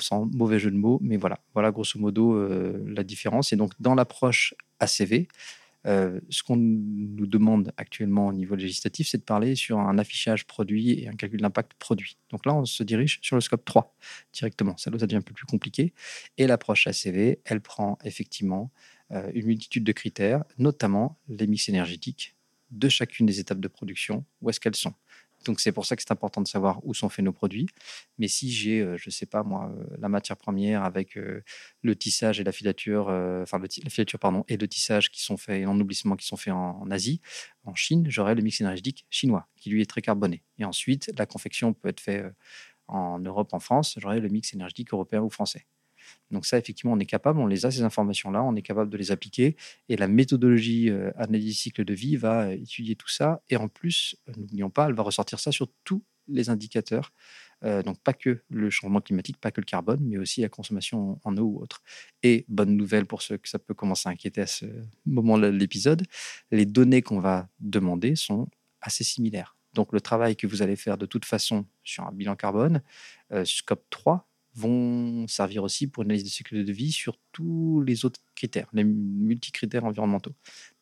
[0.00, 3.52] Sans mauvais jeu de mots, mais voilà, voilà grosso modo euh, la différence.
[3.52, 5.28] Et donc dans l'approche ACV,
[5.86, 10.46] euh, ce qu'on nous demande actuellement au niveau législatif, c'est de parler sur un affichage
[10.46, 12.16] produit et un calcul d'impact produit.
[12.30, 13.94] Donc là, on se dirige sur le scope 3
[14.32, 14.76] directement.
[14.76, 15.92] Ça, ça devient un peu plus compliqué.
[16.38, 18.70] Et l'approche ACV, elle prend effectivement
[19.12, 22.34] euh, une multitude de critères, notamment les mix énergétiques
[22.70, 24.94] de chacune des étapes de production, où est-ce qu'elles sont.
[25.44, 27.66] Donc c'est pour ça que c'est important de savoir où sont faits nos produits.
[28.18, 31.42] Mais si j'ai, euh, je sais pas moi, euh, la matière première avec euh,
[31.82, 33.04] le tissage et la filature,
[33.42, 36.36] enfin le la filature pardon et le tissage qui sont faits et l'ennoblissement qui sont
[36.36, 37.20] faits en, Asie,
[37.64, 40.42] en Chine, j'aurai le mix énergétique chinois qui lui est très carboné.
[40.58, 42.24] Et ensuite la confection peut être faite
[42.86, 45.66] en Europe, en France, j'aurai le mix énergétique européen ou français.
[46.30, 48.96] Donc ça, effectivement, on est capable, on les a, ces informations-là, on est capable de
[48.96, 49.56] les appliquer.
[49.88, 53.42] Et la méthodologie euh, analyse cycle de vie va euh, étudier tout ça.
[53.48, 57.12] Et en plus, euh, n'oublions pas, elle va ressortir ça sur tous les indicateurs.
[57.62, 61.36] donc pas que le changement climatique, pas que le carbone, mais aussi la consommation en
[61.36, 61.82] eau ou autre.
[62.22, 64.64] Et bonne nouvelle pour ceux que ça peut commencer à inquiéter à ce
[65.04, 66.02] moment de l'épisode,
[66.50, 68.48] les données qu'on va demander sont
[68.80, 69.54] assez similaires.
[69.74, 72.80] Donc le travail que vous allez faire de toute façon sur un bilan carbone,
[73.44, 78.04] scope 3, vont servir aussi pour une analyse de cycle de vie sur tous les
[78.04, 80.34] autres critères, les multicritères environnementaux.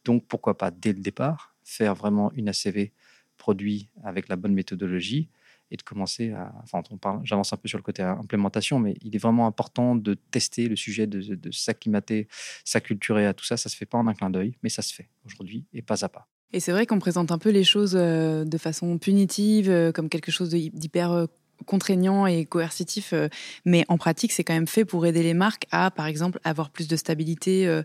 [0.05, 2.93] Donc pourquoi pas dès le départ faire vraiment une ACV
[3.37, 5.29] produit avec la bonne méthodologie
[5.73, 6.53] et de commencer à.
[6.63, 9.97] Enfin, on parle, j'avance un peu sur le côté implémentation, mais il est vraiment important
[9.97, 12.29] de tester le sujet, de, s'acclimater,
[12.65, 13.57] s'acculturer à tout ça.
[13.57, 16.05] Ça se fait pas en un clin d'œil, mais ça se fait aujourd'hui et pas
[16.05, 16.29] à pas.
[16.53, 20.11] Et c'est vrai qu'on présente un peu les choses euh, de façon punitive, euh, comme
[20.11, 21.27] quelque chose d'hyper euh,
[21.63, 23.29] contraignant et coercitif, euh,
[23.65, 26.71] mais en pratique, c'est quand même fait pour aider les marques à, par exemple, avoir
[26.71, 27.83] plus de stabilité euh,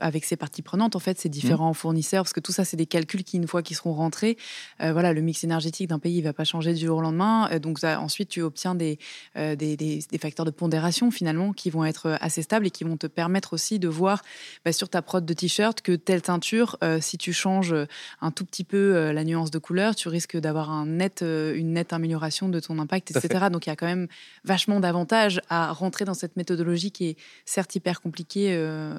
[0.00, 1.74] avec ces parties prenantes, en fait, ces différents mmh.
[1.74, 4.36] fournisseurs, parce que tout ça, c'est des calculs qui, une fois qu'ils seront rentrés,
[4.80, 7.48] euh, voilà, le mix énergétique d'un pays, il va pas changer du jour au lendemain.
[7.52, 8.98] Euh, donc, ensuite, tu obtiens des,
[9.36, 12.96] euh, des, des, facteurs de pondération, finalement, qui vont être assez stables et qui vont
[12.96, 14.22] te permettre aussi de voir
[14.64, 17.74] bah, sur ta prod de t-shirt que telle teinture, si tu changes
[18.20, 21.92] un tout petit peu la nuance de couleur, tu risques d'avoir un net, une nette
[21.92, 23.46] amélioration de ton impact, etc.
[23.50, 24.08] Donc, il y a quand même
[24.44, 28.56] vachement d'avantages à rentrer dans cette méthodologie qui est certes hyper compliquée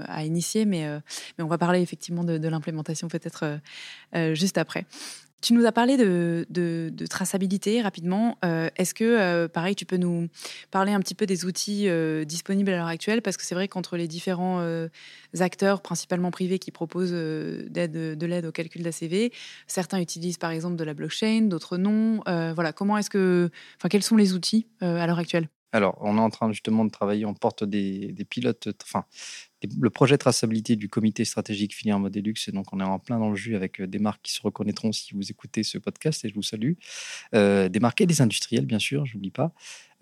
[0.07, 0.88] à initier, mais
[1.37, 3.57] mais on va parler effectivement de, l'implémentation peut-être euh,
[4.15, 4.85] euh, juste après.
[5.41, 8.37] Tu nous as parlé de, traçabilité rapidement.
[8.43, 10.27] Est-ce que, pareil, tu peux nous
[10.69, 11.87] parler un petit peu des outils
[12.25, 13.21] disponibles à l'heure actuelle?
[13.21, 14.61] Parce que c'est vrai qu'entre les différents
[15.39, 19.31] acteurs, principalement privés, qui proposent de l'aide au calcul d'ACV,
[19.65, 22.19] certains utilisent par exemple de la blockchain, d'autres non.
[22.25, 23.49] voilà, comment que,
[23.89, 25.47] quels sont les outils à l'heure actuelle?
[25.71, 29.05] Alors, on est en train justement de travailler, on porte des, des pilotes, enfin,
[29.79, 33.29] le projet traçabilité du comité stratégique filière Modelux, et donc on est en plein dans
[33.29, 36.29] le jus avec euh, des marques qui se reconnaîtront si vous écoutez ce podcast, et
[36.29, 36.73] je vous salue.
[37.33, 39.53] Euh, des marques et des industriels, bien sûr, je n'oublie pas.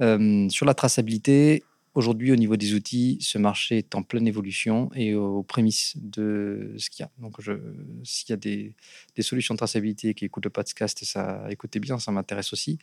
[0.02, 1.63] Euh, sur la traçabilité,
[1.98, 6.76] Aujourd'hui, au niveau des outils, ce marché est en pleine évolution et aux prémices de
[6.78, 7.10] ce qu'il y a.
[7.18, 7.38] Donc,
[8.04, 8.76] s'il y a des,
[9.22, 12.78] solutions de traçabilité qui écoutent le podcast, ça écoutez bien, ça m'intéresse aussi.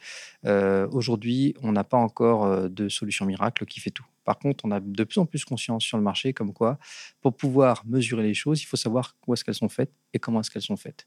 [0.47, 4.05] Euh, aujourd'hui, on n'a pas encore euh, de solution miracle qui fait tout.
[4.25, 6.81] Par contre, on a de plus en plus conscience sur le marché comme quoi,
[7.21, 10.41] pour pouvoir mesurer les choses, il faut savoir où est-ce qu'elles sont faites et comment
[10.41, 11.07] est-ce qu'elles sont faites.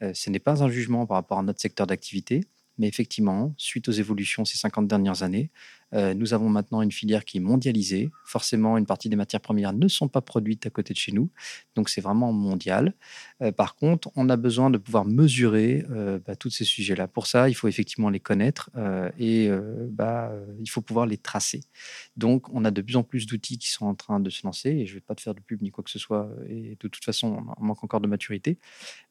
[0.00, 2.44] Euh, ce n'est pas un jugement par rapport à notre secteur d'activité.
[2.78, 5.50] Mais effectivement, suite aux évolutions ces 50 dernières années,
[5.92, 8.10] nous avons maintenant une filière qui est mondialisée.
[8.24, 11.30] Forcément, une partie des matières premières ne sont pas produites à côté de chez nous.
[11.74, 12.94] Donc, c'est vraiment mondial.
[13.56, 15.84] par contre, on a besoin de pouvoir mesurer
[16.26, 17.08] bah, tous ces sujets-là.
[17.08, 18.70] Pour ça, il faut effectivement les connaître
[19.18, 19.50] et
[19.90, 21.62] bah, il faut pouvoir les tracer.
[22.16, 24.70] Donc, on a de plus en plus d'outils qui sont en train de se lancer.
[24.70, 26.30] Et je ne vais pas te faire de pub ni quoi que ce soit.
[26.48, 28.58] Et de toute façon, on manque encore de maturité.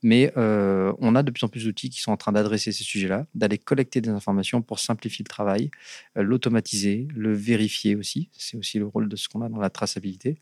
[0.02, 3.28] Mais on a de plus en plus d'outils qui sont en train d'adresser ces sujets-là,
[3.36, 5.70] d'aller collecter des informations pour simplifier le travail,
[6.16, 8.30] l'automatiser, le vérifier aussi.
[8.38, 10.38] C'est aussi le rôle de ce qu'on a dans la traçabilité.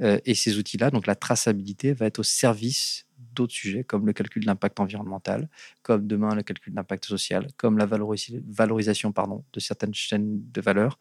[0.00, 4.42] et ces outils-là, donc la traçabilité, va être au service d'autres sujets comme le calcul
[4.42, 5.48] de l'impact environnemental,
[5.82, 10.98] comme demain le calcul d'impact social, comme la valorisation pardon, de certaines chaînes de valeur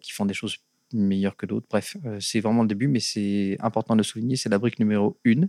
[0.00, 0.58] qui font des choses
[0.92, 1.66] meilleures que d'autres.
[1.68, 5.48] Bref, c'est vraiment le début, mais c'est important de souligner, c'est la brique numéro une.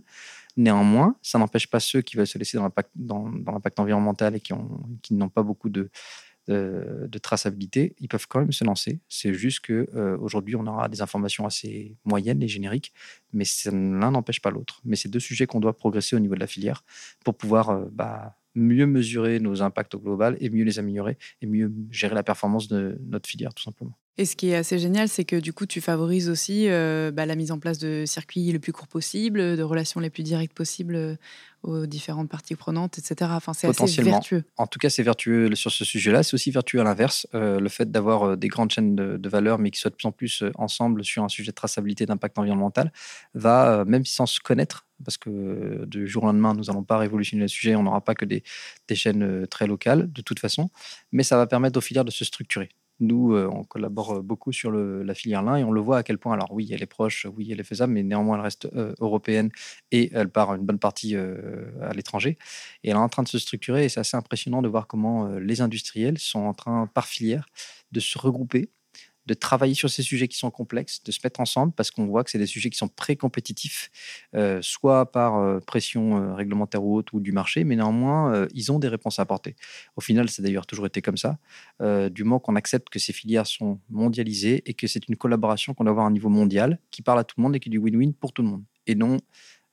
[0.56, 4.52] Néanmoins, ça n'empêche pas ceux qui veulent se laisser dans l'impact, l'impact environnemental et qui
[5.14, 5.90] n'ont pas beaucoup de,
[6.48, 9.00] de, traçabilité, ils peuvent quand même se lancer.
[9.08, 9.88] C'est juste que
[10.20, 12.92] aujourd'hui, on aura des informations assez moyennes et génériques,
[13.32, 14.80] mais l'un n'empêche pas l'autre.
[14.84, 16.84] Mais c'est deux sujets qu'on doit progresser au niveau de la filière
[17.24, 21.72] pour pouvoir bah, mieux mesurer nos impacts au global et mieux les améliorer et mieux
[21.90, 23.96] gérer la performance de notre filière, tout simplement.
[24.20, 27.24] Et ce qui est assez génial, c'est que du coup, tu favorises aussi euh, bah,
[27.24, 30.54] la mise en place de circuits le plus court possible, de relations les plus directes
[30.54, 31.14] possibles euh,
[31.62, 33.30] aux différentes parties prenantes, etc.
[33.34, 34.42] Enfin, c'est assez vertueux.
[34.56, 36.24] En tout cas, c'est vertueux sur ce sujet-là.
[36.24, 37.28] C'est aussi vertueux à l'inverse.
[37.34, 40.12] Euh, le fait d'avoir des grandes chaînes de, valeur, mais qui soient de plus en
[40.12, 42.92] plus ensemble sur un sujet de traçabilité d'impact environnemental,
[43.34, 47.42] va, même sans se connaître, parce que du jour au lendemain, nous n'allons pas révolutionner
[47.42, 48.42] le sujet, on n'aura pas que des,
[48.88, 50.70] des chaînes très locales, de toute façon,
[51.12, 52.70] mais ça va permettre aux filières de se structurer.
[53.00, 56.02] Nous, euh, on collabore euh, beaucoup sur la filière lin et on le voit à
[56.02, 58.66] quel point, alors oui, elle est proche, oui, elle est faisable, mais néanmoins, elle reste
[58.74, 59.50] euh, européenne
[59.92, 62.38] et elle part une bonne partie à l'étranger.
[62.82, 65.28] Et elle est en train de se structurer et c'est assez impressionnant de voir comment
[65.38, 67.48] les industriels sont en train, par filière,
[67.92, 68.70] de se regrouper
[69.28, 72.24] de travailler sur ces sujets qui sont complexes, de se mettre ensemble parce qu'on voit
[72.24, 73.90] que c'est des sujets qui sont pré-compétitifs,
[74.34, 78.72] euh, soit par euh, pression euh, réglementaire ou autre ou du marché, mais néanmoins, ils
[78.72, 79.54] ont des réponses à apporter.
[79.96, 81.38] Au final, c'est d'ailleurs toujours été comme ça,
[82.10, 85.84] du moment qu'on accepte que ces filières sont mondialisées et que c'est une collaboration qu'on
[85.84, 87.70] doit avoir à un niveau mondial qui parle à tout le monde et qui est
[87.70, 89.18] du win-win pour tout le monde, et non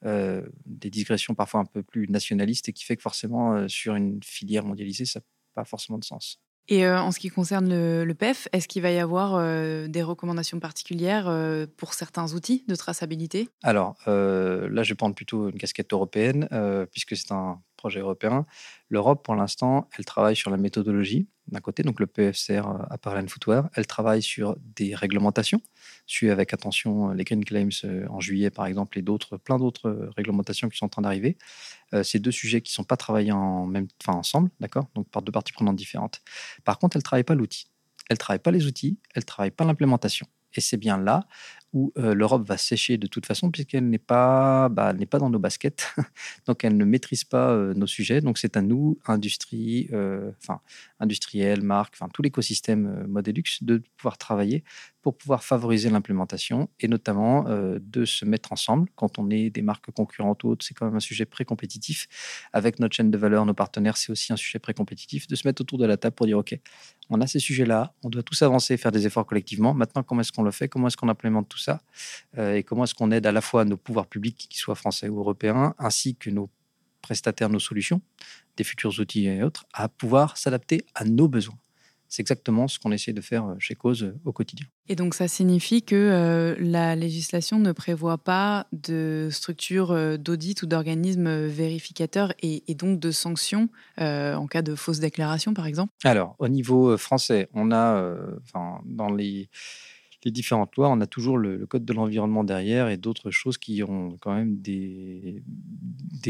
[0.03, 4.63] des digressions parfois un peu plus nationalistes et qui fait que forcément, sur une filière
[4.63, 5.23] mondialisée, ça n'a
[5.55, 6.44] pas forcément de sens.
[6.67, 9.39] Et en ce qui concerne le, PEF, est-ce qu'il va y avoir
[9.87, 11.31] des recommandations particulières
[11.77, 13.49] pour certains outils de traçabilité?
[13.61, 16.47] Alors là, je vais prendre plutôt une casquette européenne,
[16.91, 18.47] puisque c'est un projet européen.
[18.89, 23.29] L'Europe, pour l'instant, elle travaille sur la méthodologie d'un côté, donc le PFCR euh, Apparel
[23.29, 23.69] Footwear.
[23.75, 25.61] Elle travaille sur des réglementations,
[26.07, 29.59] suit avec attention euh, les Green Claims euh, en juillet, par exemple, et d'autres, plein
[29.59, 31.37] d'autres réglementations qui sont en train d'arriver.
[32.01, 34.87] ces deux sujets qui sont pas travaillés en même, enfin, ensemble, d'accord?
[34.95, 36.21] Donc par deux parties prenantes différentes.
[36.63, 37.67] Par contre, elle travaille pas l'outil.
[38.09, 40.25] Elle travaille pas les outils, elle travaille pas l'implémentation.
[40.55, 41.27] Et c'est bien là
[41.75, 45.39] où l'Europe va sécher de toute façon, puisqu'elle n'est pas, bah, n'est pas dans nos
[45.39, 45.93] baskets.
[46.47, 48.21] Donc, elle ne maîtrise pas nos sujets.
[48.21, 49.89] Donc, c'est à nous, industrie,
[50.41, 50.61] enfin,
[50.99, 54.63] industriels, marques, enfin, tout l'écosystème Modelux, de pouvoir travailler
[55.01, 59.91] pour pouvoir favoriser l'implémentation et notamment de se mettre ensemble quand on est des marques
[59.91, 60.65] concurrentes ou autres.
[60.65, 62.07] C'est quand même un sujet pré-compétitif.
[62.53, 65.27] Avec notre chaîne de valeur, nos partenaires, c'est aussi un sujet pré-compétitif.
[65.27, 66.57] De se mettre autour de la table pour dire OK,
[67.09, 69.73] on a ces sujets-là, on doit tous avancer, faire des efforts collectivement.
[69.73, 70.69] Maintenant, comment est-ce qu'on le fait?
[70.69, 71.64] Comment est-ce qu'on implémente tout ça?
[72.37, 75.09] Euh, Et comment est-ce qu'on aide à la fois nos pouvoirs publics, qu'ils soient français
[75.09, 76.49] ou européens, ainsi que nos
[77.01, 78.01] prestataires, nos solutions,
[78.57, 81.57] des futurs outils et autres, à pouvoir s'adapter à nos besoins
[82.07, 84.65] c'est exactement ce qu'on essaie de faire euh, chez Cause euh, au quotidien.
[84.87, 90.65] Et donc ça signifie que euh, la législation ne prévoit pas de structure d'audit ou
[90.65, 95.93] d'organisme vérificateur et, donc de sanctions en cas de fausse déclaration, par exemple?
[96.03, 98.15] Alors, au niveau français, on a,
[98.85, 99.49] dans les
[100.25, 103.83] les différentes lois, on a toujours le, code de l'environnement derrière et d'autres choses qui
[103.83, 105.43] ont quand même des,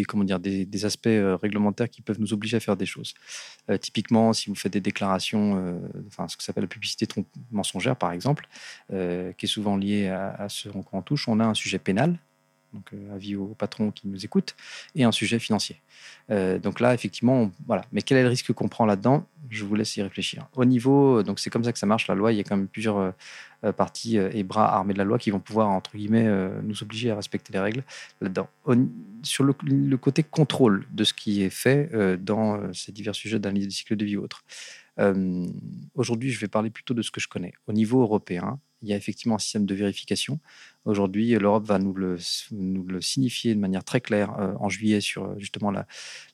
[0.07, 3.13] comment dire, des, aspects euh, réglementaires qui peuvent nous obliger à faire des choses.
[3.69, 7.07] Euh, typiquement, si vous faites des déclarations, euh, enfin ce que s'appelle la publicité
[7.51, 8.47] mensongère par exemple,
[8.89, 12.19] qui est souvent liée à, à ce qu'on touche, on a un sujet pénal
[12.75, 14.55] donc avis aux patrons qui nous écoutent,
[14.95, 15.81] et un sujet financier.
[16.29, 17.83] donc là, effectivement, voilà.
[17.91, 19.25] Mais quel est le risque qu'on prend là-dedans?
[19.49, 20.47] Je vous laisse y réfléchir.
[20.55, 22.57] Au niveau, donc c'est comme ça que ça marche, la loi, il y a quand
[22.57, 23.13] même plusieurs
[23.65, 26.61] euh, partie euh, et bras armés de la loi qui vont pouvoir, entre guillemets, euh,
[26.61, 27.83] nous obliger à respecter les règles
[28.21, 28.47] là-dedans.
[29.23, 33.75] Sur le, côté contrôle de ce qui est fait dans ces divers sujets d'analyse du
[33.75, 34.43] cycle de vie ou autre.
[35.95, 37.53] Aujourd'hui, je vais parler plutôt de ce que je connais.
[37.67, 40.39] Au niveau européen, il y a effectivement un système de vérification.
[40.85, 42.17] Aujourd'hui, l'Europe va nous le,
[43.01, 45.87] signifier de manière très claire euh, en juillet sur euh, justement la,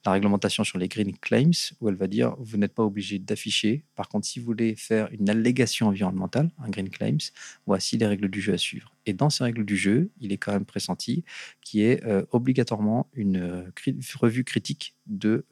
[0.06, 3.86] réglementation sur les green claims, où elle va dire vous n'êtes pas obligé d'afficher.
[3.96, 7.32] Par contre, si vous voulez faire une allégation environnementale, un green claims,
[7.66, 8.94] voici les règles du jeu à suivre.
[9.06, 11.24] Et dans ces règles du jeu, il est quand même pressenti
[11.62, 13.72] qui est euh, obligatoirement une
[14.20, 15.46] revue critique de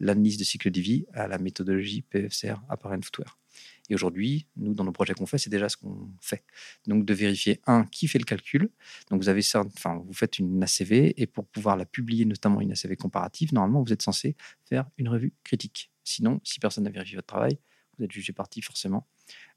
[0.00, 3.38] l'analyse de cycle de vie à la méthodologie PFCR Apparent Footwear.
[3.88, 6.44] Et aujourd'hui, nous, dans nos projets qu'on fait, c'est déjà ce qu'on fait.
[6.86, 8.70] Donc, de vérifier, un, qui fait le calcul.
[9.10, 12.72] Donc, vous avez enfin, vous faites une ACV et pour pouvoir la publier, notamment une
[12.72, 15.90] ACV comparative, normalement, vous êtes censé faire une revue critique.
[16.04, 17.58] Sinon, si personne n'a vérifié votre travail,
[17.98, 19.06] vous êtes jugé parti forcément.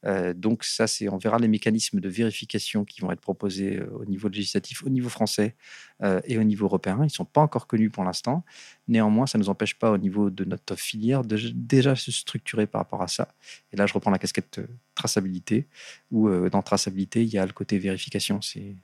[0.06, 3.90] Euh, donc ça, c'est on verra les mécanismes de vérification qui vont être proposés euh,
[3.98, 5.56] au niveau législatif, au niveau français
[6.04, 6.98] euh, et au niveau européen.
[7.02, 8.44] Ils ne sont pas encore connus pour l'instant.
[8.88, 12.68] Néanmoins, ça ne nous empêche pas au niveau de notre filière de déjà se structurer
[12.68, 13.34] par rapport à ça.
[13.74, 14.62] Et là, je reprends la casquette
[14.96, 15.68] traçabilité,
[16.12, 18.42] où dans traçabilité, il y a le côté vérification.
[18.42, 18.76] C'est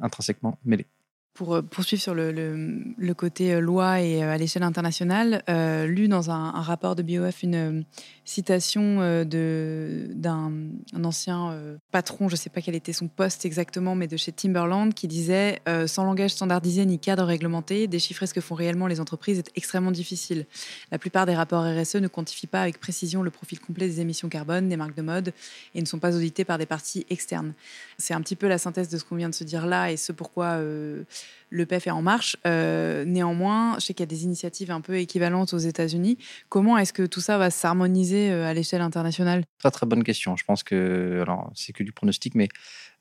[0.00, 0.86] intrinsèquement mêlé
[1.38, 5.44] pour euh, poursuivre sur le, côté euh, loi et euh, à l'échelle internationale,
[5.86, 7.84] lu dans un, rapport de BOF une
[8.24, 10.52] citation d'un
[11.04, 11.56] ancien
[11.92, 15.06] patron, je ne sais pas quel était son poste exactement, mais de chez Timberland, qui
[15.06, 19.50] disait Sans langage standardisé ni cadre réglementé, déchiffrer ce que font réellement les entreprises est
[19.54, 20.46] extrêmement difficile.
[20.90, 24.28] La plupart des rapports RSE ne quantifient pas avec précision le profil complet des émissions
[24.28, 25.32] carbone des marques de mode
[25.74, 27.54] et ne sont pas audités par des parties externes.
[27.98, 29.96] C'est un petit peu la synthèse de ce qu'on vient de se dire là et
[29.96, 30.58] ce pourquoi
[31.50, 32.36] le PEF est en marche.
[32.46, 36.18] Euh, néanmoins, je sais qu'il y a des initiatives un peu équivalentes aux États-Unis.
[36.48, 39.44] Comment est-ce que tout ça va s'harmoniser euh, à l'échelle internationale?
[39.58, 40.36] Très très bonne question.
[40.36, 41.24] Je pense que
[41.54, 42.48] c'est que du pronostic, mais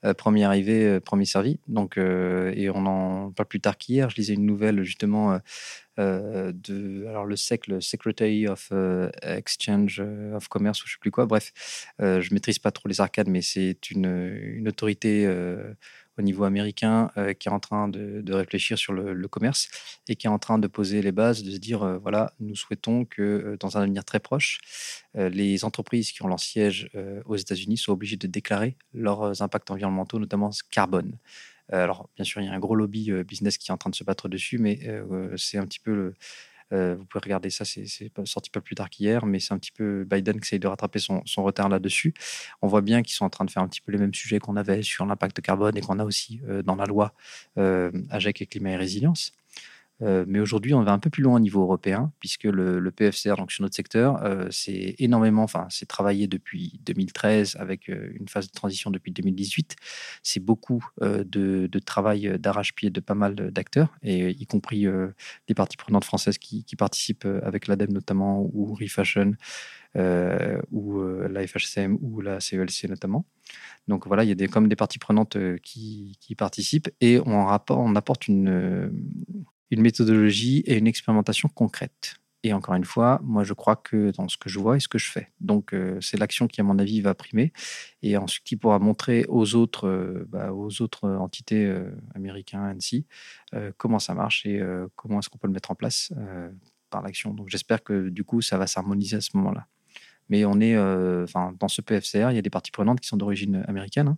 [0.06, 1.60] euh, premier arrivé, premier servi.
[1.68, 5.40] Donc et on en pas plus tard qu'hier, je lisais une nouvelle justement.
[5.98, 8.72] de alors le SEC, le Secretary of
[9.24, 10.02] Exchange
[10.36, 11.26] of Commerce ou je sais plus quoi.
[11.26, 11.52] Bref,
[12.00, 15.28] je maîtrise pas trop les arcades, mais c'est une, une autorité
[16.18, 19.70] au niveau américain euh, qui est en train de, réfléchir sur le, commerce
[20.08, 22.56] et qui est en train de poser les bases, de se dire, euh, voilà, nous
[22.56, 24.60] souhaitons que euh, dans un avenir très proche,
[25.16, 26.92] les entreprises qui ont leur siège
[27.26, 31.18] aux États-Unis soient obligées de déclarer leurs impacts environnementaux, notamment carbone.
[31.72, 33.96] alors, bien sûr, il y a un gros lobby business qui est en train de
[33.96, 34.80] se battre dessus, mais
[35.38, 36.16] c'est un petit peu le
[36.74, 37.86] euh, vous pouvez regarder ça, c'est
[38.26, 41.00] sorti pas plus tard qu'hier, mais c'est un petit peu Biden qui essaye de rattraper
[41.00, 42.14] son, retard là-dessus.
[42.62, 44.40] On voit bien qu'ils sont en train de faire un petit peu les mêmes sujets
[44.40, 47.14] qu'on avait sur l'impact carbone et qu'on a aussi euh, dans la loi
[47.58, 49.34] euh, AGEC et climat et résilience.
[50.02, 53.36] Euh, mais aujourd'hui, on va un peu plus loin au niveau européen, puisque le, PFCR,
[53.36, 58.28] donc sur notre secteur, euh, c'est énormément, enfin, c'est travaillé depuis 2013 avec euh, une
[58.28, 59.76] phase de transition depuis 2018.
[60.24, 64.86] C'est beaucoup de, travail d'arrache-pied de pas mal d'acteurs, et y compris
[65.48, 69.34] des parties prenantes françaises qui, participent avec l'ADEME notamment, ou Refashion,
[69.96, 73.26] ou la FHCM, ou la CELC e notamment.
[73.88, 78.28] Donc voilà, il y a des, comme des parties prenantes qui, participent, et on apporte
[78.28, 78.92] une
[79.72, 82.16] une méthodologie et une expérimentation concrète.
[82.44, 84.88] Et encore une fois, moi, je crois que dans ce que je vois et ce
[84.88, 85.34] que je fais.
[85.42, 87.52] Donc, euh, c'est l'action qui, à mon avis, va primer.
[88.04, 93.06] Et ensuite, qui pourra montrer aux autres, euh, bah, aux autres entités euh, américaines, ANSI,
[93.78, 94.62] comment ça marche et
[94.96, 96.14] comment est-ce qu'on peut le mettre en place
[96.90, 97.34] par l'action.
[97.34, 99.68] Donc, j'espère que, du coup, ça va s'harmoniser à ce moment-là.
[100.30, 103.18] Mais on est, enfin, dans ce PFCR, il y a des parties prenantes qui sont
[103.18, 104.10] d'origine américaine.
[104.10, 104.18] Hein.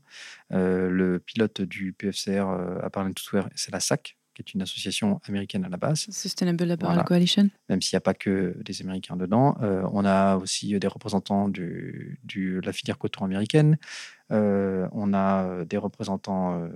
[0.49, 2.47] le pilote du PFCR
[2.83, 3.13] à Parler
[3.55, 6.07] c'est la SAC, qui est une association américaine à la base.
[6.09, 7.49] Sustainable Apparel Coalition.
[7.69, 9.57] Même s'il n'y a pas que des Américains dedans.
[9.61, 12.17] Euh, on a aussi des représentants de
[12.63, 13.77] la filière coton américaine.
[14.31, 16.69] Euh, on a des représentants, euh,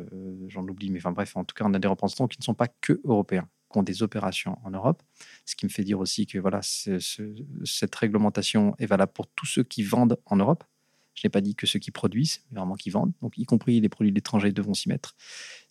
[0.47, 2.55] j'en oublie, mais enfin bref, en tout cas, on a des représentants qui ne sont
[2.55, 5.01] pas que européens, qui ont des opérations en Europe.
[5.45, 9.63] Ce qui me fait dire aussi que voilà, cette réglementation est valable pour tous ceux
[9.63, 10.63] qui vendent en Europe.
[11.15, 13.13] Je n'ai pas dit que ceux qui produisent, mais vraiment qui vendent.
[13.21, 15.15] Donc, y compris les produits étrangers devront s'y mettre.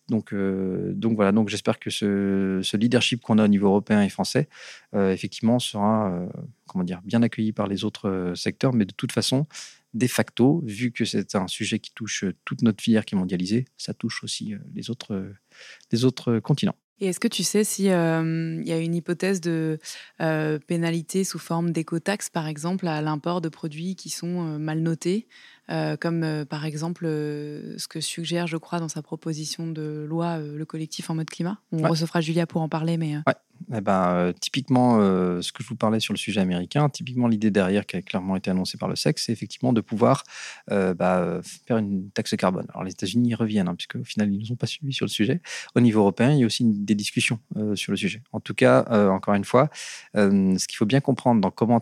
[0.09, 4.09] Donc, euh, donc voilà, donc j'espère que ce, leadership qu'on a au niveau européen et
[4.09, 4.49] français,
[4.93, 6.27] euh, effectivement, sera euh,
[6.67, 8.73] comment dire, bien accueilli par les autres secteurs.
[8.73, 9.45] Mais de toute façon,
[9.93, 13.65] de facto, vu que c'est un sujet qui touche toute notre filière qui est mondialisée,
[13.77, 15.31] ça touche aussi les autres,
[15.91, 16.75] les autres continents.
[16.99, 19.79] Et est-ce que tu sais s'il y a une hypothèse de
[20.67, 25.27] pénalité sous forme d'éco-taxe, par exemple, à l'import de produits qui sont mal notés
[25.69, 30.05] euh, comme euh, par exemple euh, ce que suggère, je crois, dans sa proposition de
[30.07, 31.59] loi le collectif en mode climat.
[31.71, 33.15] On recevra Julia pour en parler, mais.
[33.27, 33.35] Ouais.
[33.73, 34.99] Eh ben, typiquement,
[35.41, 38.35] ce que je vous parlais sur le sujet américain, typiquement l'idée derrière qui a clairement
[38.35, 40.23] été annoncée par le sexe, c'est effectivement de pouvoir
[40.67, 42.65] bah, faire une taxe carbone.
[42.69, 44.91] Alors les États-Unis y reviennent, hein, puisque au final ils ne nous ont pas suivis
[44.91, 45.41] sur le sujet.
[45.75, 47.39] Au niveau européen, il y a aussi des discussions
[47.75, 48.21] sur le sujet.
[48.33, 49.69] En tout cas, encore une fois,
[50.13, 51.81] ce qu'il faut bien comprendre dans comment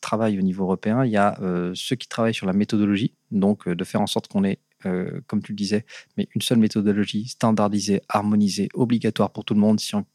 [0.00, 1.38] travaille au niveau européen, il y a
[1.74, 4.58] ceux qui travaillent sur la méthodologie donc, euh, de faire en sorte qu'on ait
[5.26, 5.84] comme tu le disais,
[6.16, 10.06] mais une seule méthodologie standardisée, harmonisée, obligatoire pour tout le monde si on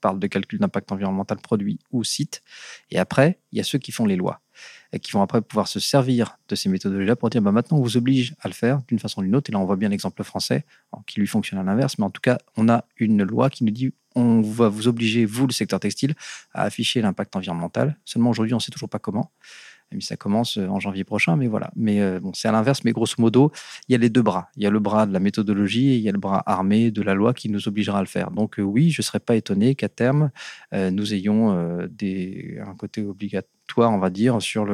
[0.00, 2.42] parle de calcul d'impact environnemental produit ou site.
[2.90, 4.40] Et après, il y a ceux qui font les lois
[4.92, 7.82] et qui vont après pouvoir se servir de ces méthodologies-là pour dire bah, maintenant on
[7.82, 9.50] vous oblige à le faire d'une façon ou d'une autre.
[9.50, 10.64] Et là, on voit bien l'exemple français
[11.06, 13.70] qui lui fonctionne à l'inverse, mais en tout cas, on a une loi qui nous
[13.70, 16.14] dit on va vous obliger, vous, le secteur textile,
[16.52, 17.96] à afficher l'impact environnemental.
[18.04, 19.30] Seulement aujourd'hui, on ne sait toujours pas comment
[19.98, 21.70] ça commence euh, en janvier prochain, mais voilà.
[21.74, 23.50] Mais euh, bon, c'est à l'inverse, mais grosso modo,
[23.88, 24.48] il y a les deux bras.
[24.56, 26.90] Il y a le bras de la méthodologie et il y a le bras armé
[26.90, 28.30] de la loi qui nous obligera à le faire.
[28.30, 30.30] Donc euh, oui, je ne serais pas étonné qu'à terme,
[30.72, 34.66] nous ayons un côté obligatoire, on va dire, sur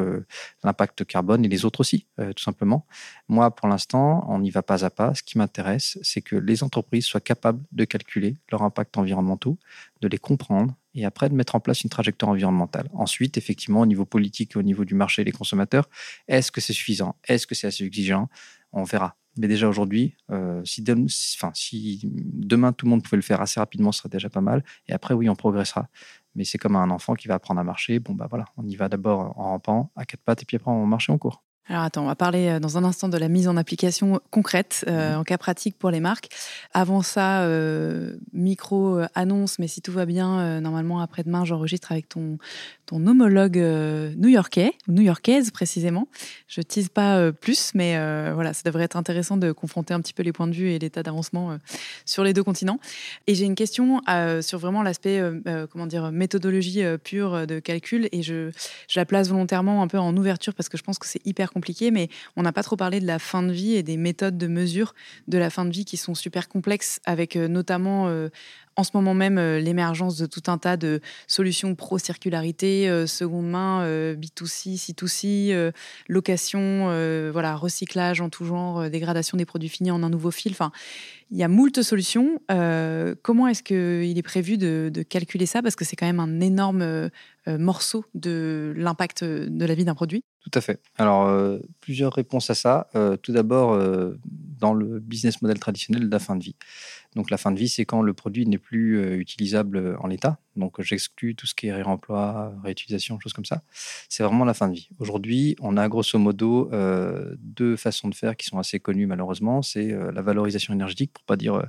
[0.64, 2.86] l'impact carbone et les autres aussi, tout simplement.
[3.28, 5.14] Moi, pour l'instant, on n'y va pas à pas.
[5.14, 9.58] Ce qui m'intéresse, c'est que les entreprises soient capables de calculer leur impact environnementaux,
[10.00, 12.88] de les comprendre et après de mettre en place une trajectoire environnementale.
[12.94, 15.88] Ensuite, effectivement, au niveau politique et au niveau du marché des consommateurs,
[16.26, 17.16] est-ce que c'est suffisant?
[17.28, 18.28] Est-ce que c'est assez exigeant?
[18.72, 19.16] On verra.
[19.38, 20.82] Mais déjà aujourd'hui, euh, si,
[21.52, 24.64] si demain tout le monde pouvait le faire assez rapidement, ce serait déjà pas mal.
[24.88, 25.90] Et après, oui, on progressera.
[26.36, 27.98] Mais c'est comme un enfant qui va apprendre à marcher.
[28.00, 30.70] Bon, bah voilà, on y va d'abord en rampant, à quatre pattes, et puis après
[30.70, 31.45] on marche en cours.
[31.68, 34.84] Alors attends, on va parler euh, dans un instant de la mise en application concrète,
[34.86, 35.20] euh, mhm.
[35.20, 36.28] en cas pratique pour les marques.
[36.72, 42.38] Avant ça, euh, micro annonce, mais si tout va bien, normalement après-demain, j'enregistre avec ton,
[42.86, 46.08] ton homologue new-yorkais, new-yorkaise précisément.
[46.46, 47.94] Je tease pas plus, mais
[48.32, 50.78] voilà, ça devrait être intéressant de confronter un petit peu les points de vue et
[50.78, 51.58] l'état d'avancement
[52.04, 52.78] sur les deux continents.
[53.26, 54.02] Et j'ai une question
[54.40, 55.20] sur vraiment l'aspect,
[55.70, 58.50] comment dire, méthodologie pure de calcul, et je,
[58.88, 61.52] je la place volontairement un peu en ouverture parce que je pense que c'est hyper
[61.56, 64.36] compliqué, mais on n'a pas trop parlé de la fin de vie et des méthodes
[64.36, 64.94] de mesure
[65.26, 68.28] de la fin de vie qui sont super complexes, avec euh, notamment euh,
[68.76, 73.84] en ce moment même euh, l'émergence de tout un tas de solutions pro-circularité, seconde main,
[74.14, 75.72] B2C, C2C,
[76.08, 76.86] location,
[77.32, 80.52] voilà, recyclage en tout genre, dégradation des produits finis en un nouveau fil.
[80.52, 80.72] Enfin,
[81.30, 82.40] il y a moult solutions.
[83.22, 85.62] comment est-ce qu'il est prévu de, calculer ça?
[85.62, 87.10] Parce que c'est quand même un énorme
[87.46, 90.24] morceau de l'impact de la vie d'un produit.
[90.46, 90.80] Tout à fait.
[90.96, 92.86] Alors, euh, plusieurs réponses à ça.
[92.94, 94.16] Euh, tout d'abord, euh,
[94.60, 96.54] dans le business model traditionnel de la fin de vie.
[97.16, 100.38] Donc, la fin de vie, c'est quand le produit n'est plus utilisable en l'état.
[100.54, 103.62] Donc, j'exclus tout ce qui est réemploi, réutilisation, choses comme ça.
[104.08, 104.88] C'est vraiment la fin de vie.
[105.00, 106.70] Aujourd'hui, on a grosso modo
[107.38, 109.62] deux façons de faire qui sont assez connues malheureusement.
[109.62, 111.66] C'est la valorisation énergétique, pour pas dire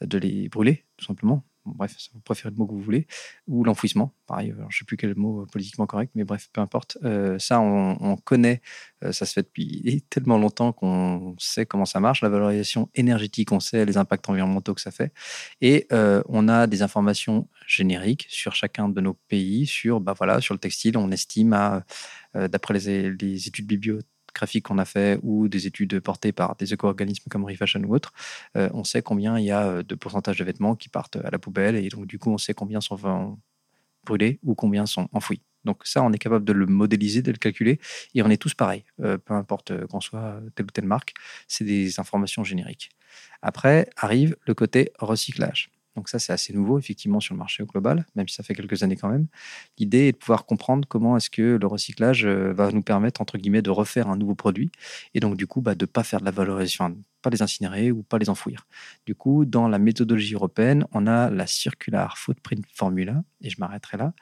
[0.00, 1.44] de les brûler, tout simplement
[1.74, 3.06] bref, vous préférez le mot que vous voulez,
[3.46, 6.98] ou l'enfouissement, pareil, je ne sais plus quel mot politiquement correct, mais bref, peu importe.
[7.04, 8.60] Euh, ça, on, connaît,
[9.04, 12.22] euh, ça se fait depuis tellement longtemps qu'on sait comment ça marche.
[12.22, 15.12] La valorisation énergétique, on sait les impacts environnementaux que ça fait.
[15.60, 20.40] Et euh, on a des informations génériques sur chacun de nos pays, sur, bah voilà,
[20.40, 21.84] sur le textile, on estime à,
[22.34, 24.06] d'après les, les études bibliothèques,
[24.38, 28.12] graphiques qu'on a fait ou des études portées par des éco-organismes comme Refashion ou autres,
[28.56, 31.30] euh, on sait combien il y a euh, de pourcentage de vêtements qui partent à
[31.30, 32.96] la poubelle et donc du coup on sait combien sont
[34.04, 35.42] brûlés ou combien sont enfouis.
[35.64, 37.80] Donc ça, on est capable de le modéliser, de le calculer,
[38.14, 41.14] et on est tous pareils, euh, peu importe qu'on soit telle ou telle marque,
[41.48, 42.90] c'est des informations génériques.
[43.42, 45.70] Après arrive le côté recyclage.
[45.98, 48.84] Donc ça, c'est assez nouveau, effectivement, sur le marché global, même si ça fait quelques
[48.84, 49.26] années quand même.
[49.78, 53.36] L'idée est de pouvoir comprendre comment est-ce que le recyclage euh, va nous permettre, entre
[53.36, 54.70] guillemets, de refaire un nouveau produit,
[55.14, 57.90] et donc du coup, bah, de ne pas faire de la valorisation, pas les incinérer
[57.90, 58.68] ou pas les enfouir.
[59.06, 63.96] Du coup, dans la méthodologie européenne, on a la Circular Footprint Formula, et je m'arrêterai
[63.96, 64.12] là,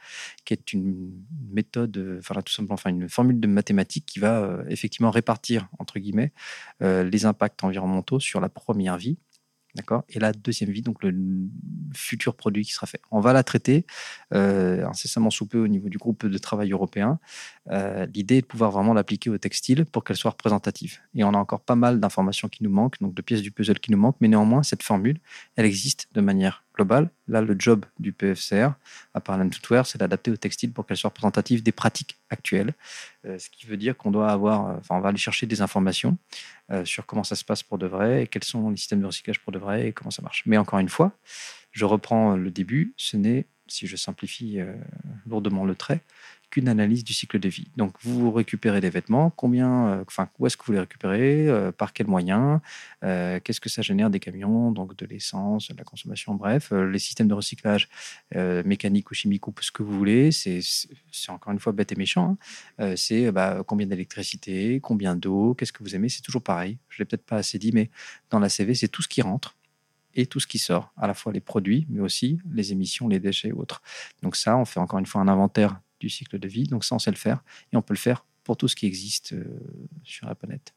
[0.46, 1.12] qui est une
[1.52, 5.98] méthode, enfin tout simplement, enfin une formule de mathématiques qui va euh, effectivement répartir, entre
[5.98, 6.32] guillemets,
[6.82, 9.18] euh, les impacts environnementaux sur la première vie
[9.76, 10.04] D'accord?
[10.08, 11.14] Et la deuxième vie, donc le
[11.94, 13.02] futur produit qui sera fait.
[13.10, 13.84] On va la traiter
[14.32, 17.18] euh, incessamment sous peu au niveau du groupe de travail européen.
[17.70, 21.00] Euh, l'idée est de pouvoir vraiment l'appliquer au textile pour qu'elle soit représentative.
[21.14, 23.78] Et on a encore pas mal d'informations qui nous manquent, donc de pièces du puzzle
[23.78, 25.20] qui nous manquent, mais néanmoins, cette formule,
[25.56, 27.10] elle existe de manière globale.
[27.26, 28.70] Là, le job du PFCR,
[29.14, 32.74] à part Footwear, c'est d'adapter au textile pour qu'elle soit représentative des pratiques actuelles.
[33.24, 36.16] Euh, ce qui veut dire qu'on doit avoir, enfin, on va aller chercher des informations
[36.84, 39.52] sur comment ça se passe pour de vrai quels sont les systèmes de recyclage pour
[39.52, 40.42] de vrai et comment ça marche.
[40.46, 41.12] Mais encore une fois,
[41.70, 44.58] je reprends le début, ce n'est, si je simplifie
[45.26, 46.00] lourdement le trait,
[46.50, 47.68] qu'une analyse du cycle de vie.
[47.76, 51.72] Donc, vous récupérez des vêtements, combien, euh, enfin, où est-ce que vous les récupérez, euh,
[51.72, 52.60] par quels moyens,
[53.04, 56.98] euh, qu'est-ce que ça génère des camions, donc de l'essence, de la consommation, bref, les
[56.98, 57.88] systèmes de recyclage
[58.34, 60.60] mécanique ou chimique ou ce que vous voulez, c'est
[61.28, 62.36] encore une fois bête et méchant.
[62.78, 62.96] Hein.
[62.96, 66.78] c'est bah, combien d'électricité, combien d'eau, qu'est-ce que vous aimez, c'est toujours pareil.
[66.88, 67.90] Je l'ai peut-être pas assez dit, mais
[68.30, 69.56] dans la CV, c'est tout ce qui rentre
[70.16, 73.20] et tout ce qui sort, à la fois les produits, mais aussi les émissions, les
[73.20, 73.82] déchets et autres.
[74.22, 76.64] Donc ça, on fait encore une fois un inventaire du cycle de vie.
[76.64, 77.42] Donc ça, on sait le faire.
[77.72, 79.44] Et on peut le faire pour tout ce qui existe euh,
[80.04, 80.75] sur la planète.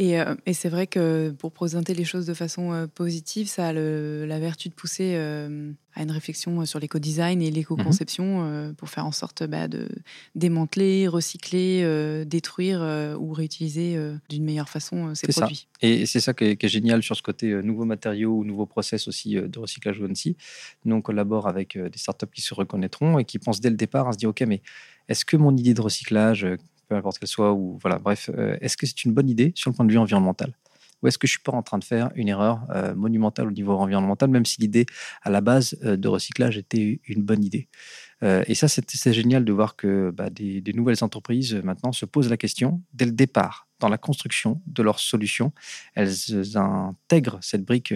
[0.00, 4.24] Et, et c'est vrai que pour présenter les choses de façon positive, ça a le,
[4.24, 8.74] la vertu de pousser à une réflexion sur l'éco-design et l'éco-conception mhm.
[8.76, 9.88] pour faire en sorte bah, de
[10.34, 12.80] démanteler, recycler, détruire
[13.20, 13.98] ou réutiliser
[14.30, 15.68] d'une meilleure façon ces produits.
[15.82, 15.86] Ça.
[15.86, 19.34] Et c'est ça qui est, génial sur ce côté nouveaux matériaux ou nouveaux process aussi
[19.34, 20.34] de recyclage aussi.
[20.86, 24.08] Nous, on collabore avec des startups qui se reconnaîtront et qui pensent dès le départ
[24.08, 24.62] à se dire, OK, mais
[25.10, 26.46] est-ce que mon idée de recyclage,
[26.90, 28.28] peu importe qu'elle soit, ou voilà, bref,
[28.60, 30.52] est-ce que c'est une bonne idée sur le point de vue environnemental?
[31.02, 33.50] Ou est-ce que je suis pas en train de faire une erreur euh, monumentale au
[33.50, 34.86] niveau environnemental, même si l'idée
[35.22, 37.68] à la base euh, de recyclage était une bonne idée?
[38.22, 42.30] Euh, Et ça, c'est génial de voir que bah, des, nouvelles entreprises maintenant se posent
[42.30, 45.52] la question dès le départ, dans la construction de leurs solutions,
[45.94, 46.12] elles
[46.54, 47.94] intègrent cette brique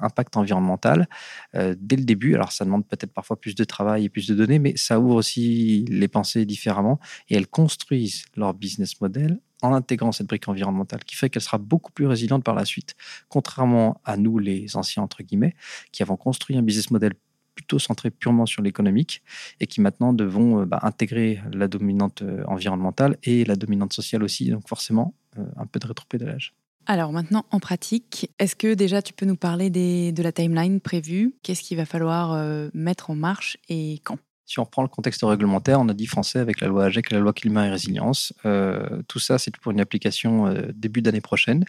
[0.00, 1.08] impact environnemental
[1.52, 2.34] dès le début.
[2.34, 5.16] Alors ça demande peut-être parfois plus de travail et plus de données, mais ça ouvre
[5.16, 11.02] aussi les pensées différemment et elles construisent leur business model en intégrant cette brique environnementale,
[11.04, 12.94] qui fait qu'elle sera beaucoup plus résiliente par la suite,
[13.28, 15.54] contrairement à nous, les anciens, entre guillemets,
[15.90, 17.14] qui avons construit un business model
[17.54, 19.22] plutôt centré purement sur l'économique
[19.60, 24.22] et qui maintenant devons euh, bah, intégrer la dominante euh, environnementale et la dominante sociale
[24.22, 26.54] aussi, donc forcément euh, un peu de rétropédalage.
[26.86, 31.34] Alors maintenant, en pratique, est-ce que déjà tu peux nous parler de la timeline prévue?
[31.42, 34.18] Qu'est-ce qu'il va falloir mettre en marche et quand?
[34.46, 37.14] Si on reprend le contexte réglementaire, on a dit français avec la loi AGEC et
[37.14, 38.34] la loi climat et résilience.
[38.44, 41.64] Euh, tout ça, c'est pour une application euh, début d'année prochaine.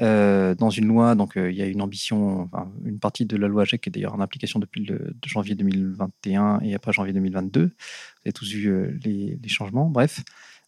[0.00, 2.50] Euh, dans une loi, donc il y a une ambition,
[2.84, 4.86] une partie de la loi AGEC est d'ailleurs en application depuis
[5.24, 7.62] janvier 2021 et après janvier 2022.
[7.62, 7.70] Vous
[8.24, 9.88] avez tous vu les, changements.
[9.88, 10.22] Bref.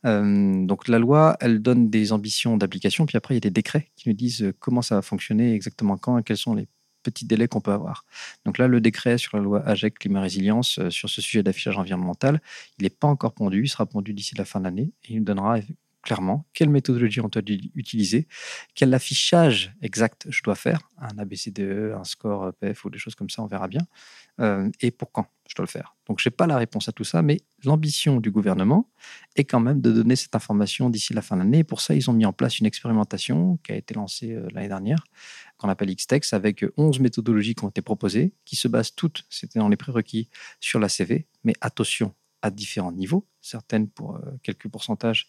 [0.04, 3.90] donc la loi, elle donne des ambitions d'application, puis après il y a des décrets
[3.96, 6.66] qui nous disent comment ça va fonctionner, exactement quand et quels sont les
[7.02, 8.04] petits délais qu'on peut avoir.
[8.44, 11.78] Donc là, le décret sur la loi AGEC Climat Résilience euh, sur ce sujet d'affichage
[11.78, 12.40] environnemental,
[12.78, 15.18] il n'est pas encore pondu, il sera pondu d'ici la fin de l'année et il
[15.18, 15.58] nous donnera
[16.02, 17.42] clairement quelle méthodologie on doit
[17.74, 18.26] utiliser,
[18.74, 23.28] quel affichage exact je dois faire, un ABCDE, un score PF ou des choses comme
[23.28, 23.82] ça, on verra bien,
[24.40, 25.96] euh, et pour quand je dois le faire?
[26.06, 28.90] Donc je n'ai pas la réponse à tout ça, mais l'ambition du gouvernement
[29.36, 31.64] est quand même de donner cette information d'ici la fin de l'année.
[31.64, 34.68] Pour ça, ils ont mis en place une expérimentation qui a été lancée euh, l'année
[34.68, 35.04] dernière,
[35.56, 39.58] qu'on appelle Xtex, avec 11 méthodologies qui ont été proposées, qui se basent toutes, c'était
[39.58, 40.28] dans les prérequis,
[40.60, 45.28] sur la CV, mais attention, à différents niveaux, certaines pour euh, quelques pourcentages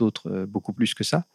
[0.00, 1.26] d'autres euh, beaucoup plus que ça.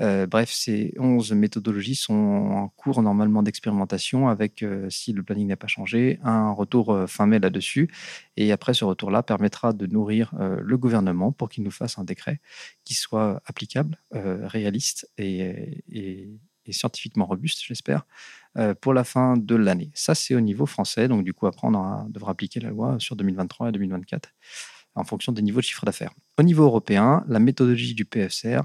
[0.00, 5.48] Euh, bref, ces 11 méthodologies sont en cours normalement d'expérimentation avec, euh, si le planning
[5.48, 7.88] n'a pas changé, un retour fin mai là-dessus.
[8.36, 12.40] Et après, ce retour-là permettra de nourrir le gouvernement pour qu'il nous fasse un décret
[12.84, 18.06] qui soit applicable, réaliste et, et scientifiquement robuste, j'espère,
[18.80, 19.90] pour la fin de l'année.
[19.94, 21.08] Ça, c'est au niveau français.
[21.08, 24.30] Donc, du coup, après, on devra appliquer la loi sur 2023 et 2024
[24.96, 26.12] en fonction des niveaux de chiffre d'affaires.
[26.38, 28.62] Au niveau européen, la méthodologie du PFCR,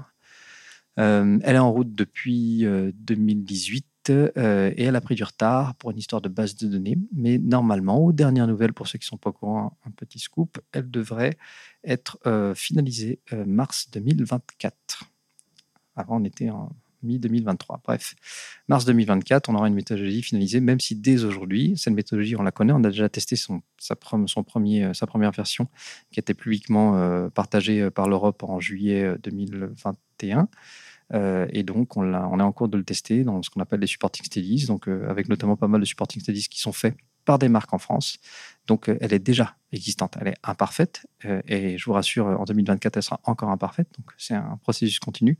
[0.98, 2.64] euh, elle est en route depuis
[2.94, 6.66] 2018 euh, euh, et elle a pris du retard pour une histoire de base de
[6.66, 6.98] données.
[7.14, 10.18] Mais normalement, aux dernières nouvelles, pour ceux qui ne sont pas au courant, un petit
[10.18, 11.36] scoop, elle devrait
[11.84, 12.18] être
[12.54, 15.04] finalisée mars 2024.
[15.94, 16.72] Avant, on était en
[17.02, 17.78] mi-2023.
[17.84, 18.14] Bref,
[18.68, 22.50] mars 2024, on aura une méthodologie finalisée, même si dès aujourd'hui, cette méthodologie, on la
[22.50, 23.96] connaît, on a déjà testé son, sa,
[24.26, 25.68] son premier, euh, sa première version
[26.10, 30.48] qui a été publiquement euh, partagée euh, par l'Europe en juillet 2021.
[31.52, 33.86] et donc, on, on, est en cours de le tester dans ce qu'on appelle les
[33.86, 37.48] supporting studies, donc avec notamment pas mal de supporting studies qui sont faits par des
[37.48, 38.18] marques en France.
[38.66, 40.16] Donc, euh, elle est déjà existante.
[40.20, 41.06] Elle est imparfaite.
[41.24, 43.88] Euh, et je vous rassure, en 2024, elle sera encore imparfaite.
[43.98, 45.38] Donc, c'est un processus continu,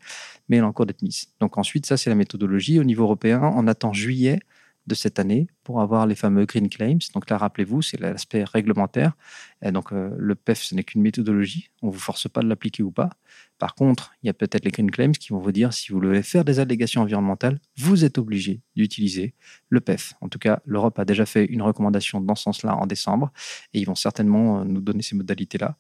[0.49, 1.29] mais elle est en cours d'être mise.
[1.41, 2.79] Donc, ensuite, ça, c'est la méthodologie.
[2.79, 4.41] Au niveau européen, on attend juillet
[4.87, 6.99] de cette année pour avoir les fameux green claims.
[7.15, 9.13] Donc là, rappelez-vous, c'est l'aspect réglementaire.
[9.63, 11.71] Et donc euh, le PEF, ce n'est qu'une méthodologie.
[11.83, 13.11] On ne vous force pas de l'appliquer ou pas.
[13.59, 16.01] Par contre, il y a peut-être les green claims qui vont vous dire si vous
[16.01, 19.35] voulez faire des allégations environnementales, vous êtes obligé d'utiliser
[19.69, 20.15] le PEF.
[20.21, 23.31] En tout cas, l'Europe a déjà fait une recommandation dans ce sens-là en décembre
[23.73, 25.77] et ils vont certainement euh, nous donner ces modalités-là.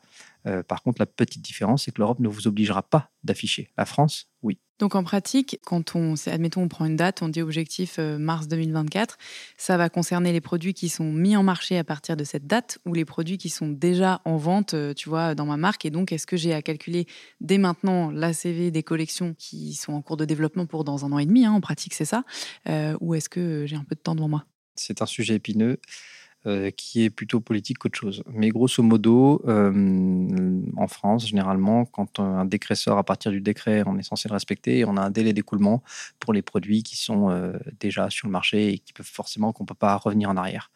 [0.46, 3.70] Euh, par contre, la petite différence, c'est que l'Europe ne vous obligera pas d'afficher.
[3.76, 4.59] La France, oui.
[4.83, 8.49] Donc en pratique, quand on, admettons, on prend une date, on dit objectif euh, mars
[8.49, 9.16] 2024,
[9.57, 12.80] ça va concerner les produits qui sont mis en marché à partir de cette date
[12.85, 15.85] ou les produits qui sont déjà en vente, euh, tu vois, dans ma marque.
[15.85, 17.07] Et donc, est-ce que j'ai à calculer
[17.41, 21.20] dès maintenant l'ACV des collections qui sont en cours de développement pour dans un an
[21.20, 22.24] et demi, hein, en pratique, c'est ça,
[23.01, 24.47] ou est-ce que j'ai un peu de temps devant moi?
[24.74, 25.78] C'est un sujet épineux.
[26.45, 28.24] Euh, qui est plutôt politique qu'autre chose.
[28.26, 33.84] Mais grosso modo, euh, en France, généralement, quand un décret sort, à partir du décret,
[33.86, 35.84] on est censé le respecter et on a un délai d'écoulement
[36.18, 39.62] pour les produits qui sont euh, déjà sur le marché et qui peuvent forcément qu'on
[39.62, 40.72] ne peut pas revenir en arrière.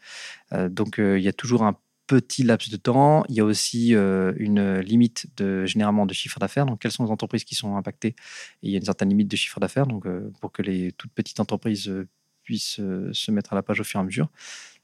[0.70, 3.24] donc il y a toujours un petit laps de temps.
[3.28, 6.66] Il y a aussi une limite de, généralement de chiffre d'affaires.
[6.66, 8.14] Donc, quelles sont les entreprises qui sont impactées?
[8.62, 9.88] Il y a une certaine limite de chiffre d'affaires.
[9.88, 10.06] Donc,
[10.40, 11.92] pour que les toutes petites entreprises
[12.46, 12.80] puissent
[13.12, 14.28] se mettre à la page au fur et à mesure.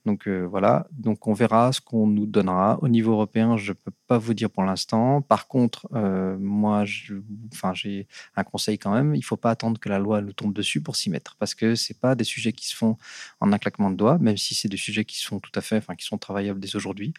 [0.04, 2.78] Donc euh, voilà, donc on verra ce qu'on nous donnera.
[2.82, 5.22] Au niveau européen, je ne peux pas vous dire pour l'instant.
[5.22, 9.14] Par contre, euh, moi, j'ai un conseil quand même.
[9.14, 11.54] Il ne faut pas attendre que la loi nous tombe dessus pour s'y mettre, parce
[11.54, 12.96] que ce pas des sujets qui se font
[13.40, 15.76] en un claquement de doigts, même si c'est des sujets qui sont tout à fait,
[15.76, 17.14] enfin, qui sont travaillables dès aujourd'hui.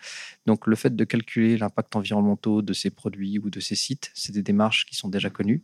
[0.46, 4.34] Donc le fait de calculer l'impact environnemental de ces produits ou de ces sites, c'est
[4.34, 5.62] des démarches qui sont déjà connues.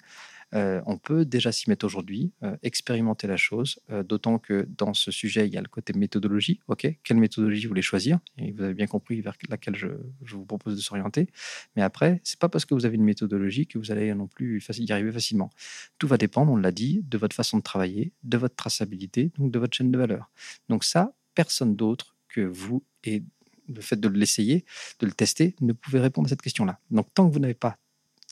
[0.55, 4.93] Euh, on peut déjà s'y mettre aujourd'hui, euh, expérimenter la chose, euh, d'autant que dans
[4.93, 6.59] ce sujet, il y a le côté méthodologie.
[6.67, 9.87] OK, quelle méthodologie vous voulez choisir vous avez bien compris vers laquelle je,
[10.21, 11.27] vous propose de s'orienter.
[11.75, 14.63] Mais après, c'est pas parce que vous avez une méthodologie que vous allez non plus
[14.79, 15.49] y arriver facilement.
[15.97, 19.51] Tout va dépendre, on l'a dit, de votre façon de travailler, de votre traçabilité, donc
[19.51, 20.31] de votre chaîne de valeur.
[20.67, 23.23] Donc ça, personne d'autre que vous et
[23.67, 24.65] le fait de l'essayer,
[24.99, 26.79] de le tester, ne pouvez répondre à cette question-là.
[26.89, 27.77] Donc tant que vous n'avez pas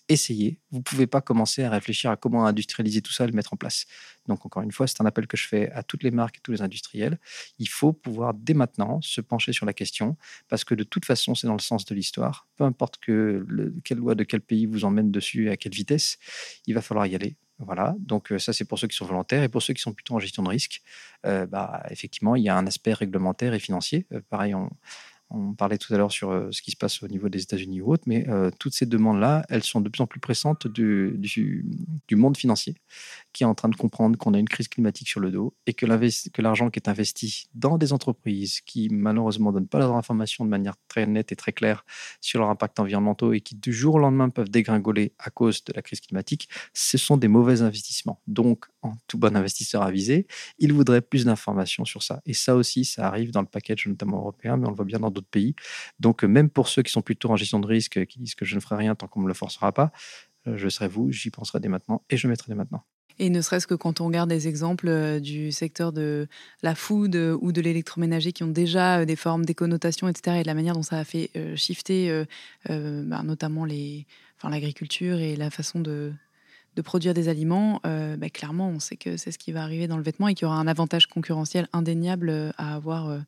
[0.09, 0.59] essayez.
[0.71, 3.53] Vous ne pouvez pas commencer à réfléchir à comment industrialiser tout ça et le mettre
[3.53, 3.85] en place.
[4.27, 6.41] Donc, encore une fois, c'est un appel que je fais à toutes les marques et
[6.41, 7.19] tous les industriels.
[7.59, 10.17] Il faut pouvoir, dès maintenant, se pencher sur la question,
[10.49, 12.47] parce que de toute façon, c'est dans le sens de l'histoire.
[12.55, 13.45] Peu importe que
[13.83, 16.17] quelle loi de quel pays vous emmène dessus et à quelle vitesse,
[16.65, 17.35] il va falloir y aller.
[17.59, 19.91] Voilà, donc euh, ça c'est pour ceux qui sont volontaires et pour ceux qui sont
[19.91, 20.83] plutôt en gestion de risque,
[21.25, 24.05] euh, bah, effectivement il y a un aspect réglementaire et financier.
[24.13, 24.69] Euh, pareil, on,
[25.29, 27.81] on parlait tout à l'heure sur euh, ce qui se passe au niveau des États-Unis
[27.81, 31.65] ou autres, mais euh, toutes ces demandes-là, elles sont de plus en plus pressantes du,
[32.11, 32.75] monde financier,
[33.33, 35.73] qui est en train de comprendre qu'on a une crise climatique sur le dos et
[35.73, 35.85] que
[36.41, 40.49] l'argent qui est investi dans des entreprises qui malheureusement ne donnent pas leurs informations de
[40.49, 41.85] manière très nette et très claire
[42.21, 45.73] sur leur impact environnemental et qui du jour au lendemain peuvent dégringoler à cause de
[45.73, 48.21] la crise climatique, ce sont des mauvais investissements.
[48.27, 50.27] Donc, en tout bon investisseur avisé,
[50.59, 52.21] il voudrait plus d'informations sur ça.
[52.25, 54.99] Et ça aussi, ça arrive dans le package notamment européen, mais on le voit bien
[54.99, 55.55] dans d'autres pays.
[55.99, 58.45] Donc, euh, même pour ceux qui sont plutôt en gestion de risque, qui disent que
[58.45, 59.91] je ne ferai rien tant qu'on ne me le forcera pas,
[60.47, 62.83] euh, je serai vous, j'y penserai dès maintenant et je mettrai dès maintenant.
[63.19, 66.27] Et ne serait-ce que quand on regarde des exemples euh, du secteur de
[66.61, 70.47] la food ou de l'électroménager qui ont déjà des formes, des connotations, etc., et de
[70.47, 72.25] la manière dont ça a fait shifter
[72.69, 76.13] bah, notamment l'agriculture et la façon de,
[76.77, 79.97] de produire des aliments, bah, clairement, on sait que c'est ce qui va arriver dans
[79.97, 83.19] le vêtement et qu'il y aura un avantage concurrentiel indéniable à avoir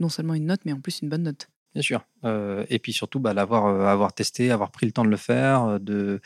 [0.00, 1.48] non seulement une note, mais en plus une bonne note.
[1.74, 2.04] Bien sûr.
[2.24, 5.16] Euh, et puis surtout, bah, l'avoir euh, avoir testé, avoir pris le temps de le
[5.16, 6.18] faire, euh,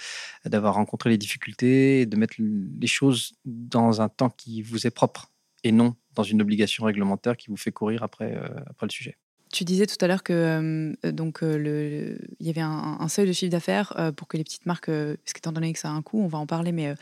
[0.46, 5.30] d'avoir rencontré les difficultés, de mettre les choses dans un temps qui vous est propre
[5.62, 9.16] et non dans une obligation réglementaire qui vous fait courir après, après le sujet.
[9.54, 13.52] Tu disais tout à l'heure que donc le, il y avait un, seuil de chiffre
[13.52, 16.26] d'affaires pour que les petites marques, parce qu'étant donné que ça a un coût, on
[16.26, 16.92] va en parler, mais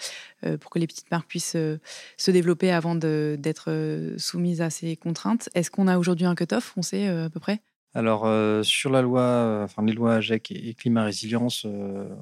[0.61, 5.48] pour que les petites marques puissent se développer avant d'être soumises à ces contraintes.
[5.55, 7.62] Est-ce qu'on a aujourd'hui un cut-off On sait à peu près?
[7.94, 8.26] Alors,
[8.66, 11.66] sur la loi, enfin les lois AGEC et, climat résilience,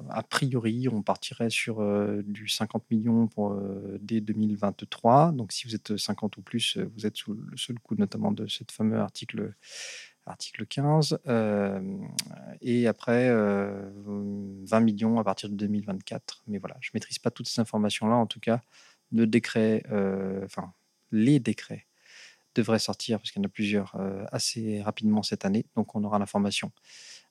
[0.09, 1.85] a priori, on partirait sur
[2.23, 3.59] du 50 millions pour,
[3.99, 5.33] dès 2023.
[5.33, 8.47] Donc, si vous êtes 50 ou plus, vous êtes sous le seul coup notamment de
[8.47, 9.53] ce fameux article
[10.25, 11.97] article 15, euh,
[12.61, 16.43] et après 20 euh, millions à partir de 2024.
[16.47, 18.15] Mais voilà, je ne maîtrise pas toutes ces informations-là.
[18.15, 18.61] En tout cas,
[19.11, 20.73] le décret, euh, enfin,
[21.11, 21.87] les décrets
[22.55, 23.95] devraient sortir, parce qu'il y en a plusieurs,
[24.31, 25.65] assez rapidement cette année.
[25.75, 26.71] Donc, on aura l'information.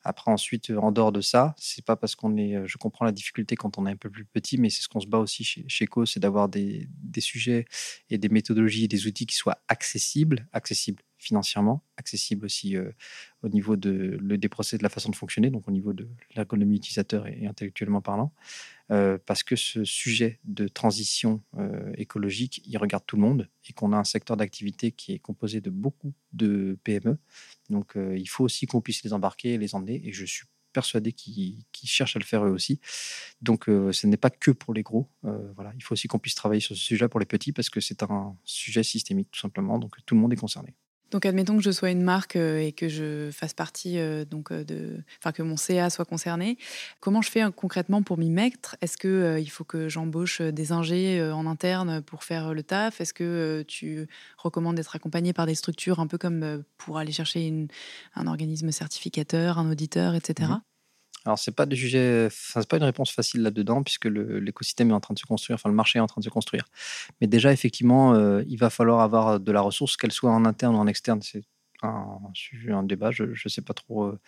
[0.02, 2.66] Après, ensuite, en dehors de ça, c'est pas parce qu'on est.
[2.66, 5.00] Je comprends la difficulté quand on est un peu plus petit, mais c'est ce qu'on
[5.00, 7.66] se bat aussi chez, chez Co, c'est d'avoir des, des, sujets
[8.08, 12.90] et des méthodologies et des outils qui soient accessibles, accessibles financièrement, accessible aussi euh,
[13.42, 16.08] au niveau de, le, des procès de la façon de fonctionner, donc au niveau de
[16.34, 18.32] l'ergonomie utilisateur et, intellectuellement parlant,
[18.90, 23.72] euh, parce que ce sujet de transition euh, écologique, il regarde tout le monde et
[23.72, 27.18] qu'on a un secteur d'activité qui est composé de beaucoup de PME.
[27.70, 31.12] Donc il faut aussi qu'on puisse les embarquer et les emmener, et je suis persuadé
[31.12, 32.80] qu'ils cherchent à le faire eux aussi.
[33.42, 35.08] Donc ce n'est pas que pour les gros.
[35.22, 37.80] voilà, il faut aussi qu'on puisse travailler sur ce sujet pour les petits parce que
[37.80, 39.78] c'est un sujet systémique tout simplement.
[39.78, 40.74] Donc tout le monde est concerné.
[41.10, 44.52] Donc, admettons que je sois une marque euh, et que je fasse partie, euh, donc,
[44.52, 46.56] euh, de, enfin, que mon CA soit concerné.
[47.00, 48.76] Comment je fais concrètement pour m'y mettre?
[48.80, 53.00] Est-ce que il faut que j'embauche des ingés en interne pour faire le taf?
[53.00, 54.06] Est-ce que tu
[54.38, 57.68] recommandes d'être accompagné par des structures un peu comme pour aller chercher
[58.14, 60.52] un organisme certificateur, un auditeur, etc.
[61.26, 65.18] Alors, c'est pas c'est pas une réponse facile là-dedans, puisque l'écosystème est en train de
[65.18, 66.64] se construire, enfin, le marché est en train de se construire.
[67.20, 70.74] Mais déjà, effectivement, euh, il va falloir avoir de la ressource, qu'elle soit en interne
[70.74, 71.20] ou en externe.
[71.22, 71.42] C'est
[71.82, 72.18] un,
[72.68, 74.18] un débat, je ne sais pas trop, euh,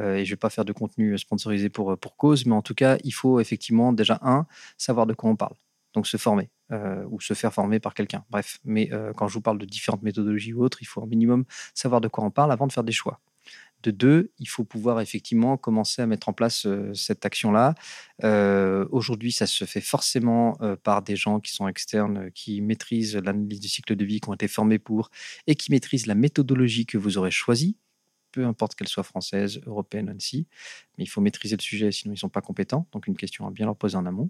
[0.00, 2.74] euh, et je vais pas faire de contenu sponsorisé pour, pour cause, mais en tout
[2.74, 4.46] cas, il faut effectivement, déjà, un,
[4.78, 5.54] savoir de quoi on parle.
[5.94, 6.50] Donc, se former.
[7.10, 8.24] ou se faire former par quelqu'un.
[8.30, 11.44] Bref, mais quand je vous parle de différentes méthodologies ou autres, il faut au minimum
[11.74, 13.20] savoir de quoi on parle avant de faire des choix.
[13.84, 17.74] De deux, il faut pouvoir effectivement commencer à mettre en place cette action-là.
[18.90, 23.68] Aujourd'hui, ça se fait forcément par des gens qui sont externes, qui maîtrisent l'analyse du
[23.68, 25.10] cycle de vie, qui ont été formés pour,
[25.46, 27.76] et qui maîtrisent la méthodologie que vous aurez choisie
[28.32, 30.48] peu importe qu'elle soit française, européenne, ainsi.
[30.98, 32.88] Mais il faut maîtriser le sujet, sinon ils ne sont pas compétents.
[32.90, 34.28] Donc une question à bien leur poser en amont.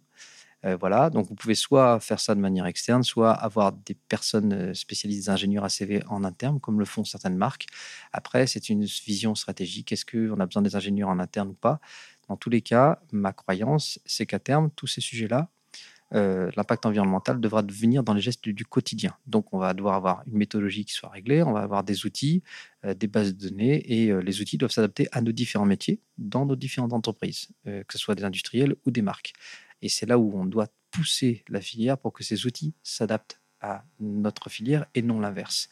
[0.64, 4.52] Euh, voilà, donc vous pouvez soit faire ça de manière externe, soit avoir des personnes
[4.52, 7.66] euh, spécialisées, des ingénieurs ACV en interne, comme le font certaines marques.
[8.12, 9.92] Après, c'est une vision stratégique.
[9.92, 11.80] Est-ce qu'on a besoin des ingénieurs en interne ou pas?
[12.28, 15.50] Dans tous les cas, ma croyance, c'est qu'à terme, tous ces sujets-là,
[16.14, 19.14] euh, l'impact environnemental devra devenir dans les gestes du, quotidien.
[19.26, 22.42] Donc, on va devoir avoir une méthodologie qui soit réglée, on va avoir des outils,
[22.84, 26.56] des bases de données, et les outils doivent s'adapter à nos différents métiers dans nos
[26.56, 29.32] différentes entreprises, que ce soit des industriels ou des marques.
[29.84, 33.84] Et c'est là où on doit pousser la filière pour que ces outils s'adaptent à
[34.00, 35.68] notre filière et non l'inverse.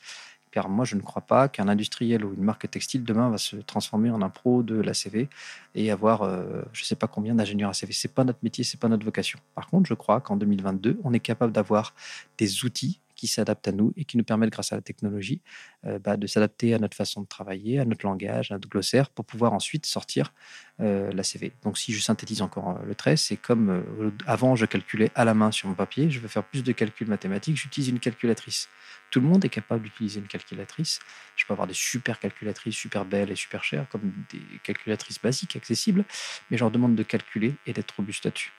[0.50, 3.56] Car moi, je ne crois pas qu'un industriel ou une marque textile demain va se
[3.56, 5.30] transformer en un pro de l'ACV
[5.74, 7.92] et avoir euh, je ne sais pas combien d'ingénieurs ACV.
[7.92, 9.38] Ce n'est pas notre métier, ce n'est pas notre vocation.
[9.54, 11.94] Par contre, je crois qu'en 2022, on est capable d'avoir
[12.36, 15.40] des outils qui s'adaptent à nous et qui nous permettent, grâce à la technologie,
[15.86, 19.10] euh, bah, de s'adapter à notre façon de travailler, à notre langage, à notre glossaire,
[19.10, 20.32] pour pouvoir ensuite sortir
[20.80, 21.52] euh, la CV.
[21.62, 23.84] Donc, si je synthétise encore euh, le trait, c'est comme
[24.26, 27.06] avant, je calculais à la main sur mon papier, je veux faire plus de calculs
[27.06, 28.68] mathématiques, j'utilise une calculatrice.
[29.12, 30.98] Tout le monde est capable d'utiliser une calculatrice.
[31.36, 35.54] Je peux avoir des super calculatrices, super belles et super chères, comme des calculatrices basiques,
[35.54, 36.04] accessibles,
[36.50, 38.52] mais je leur demande de calculer et d'être robuste là-dessus.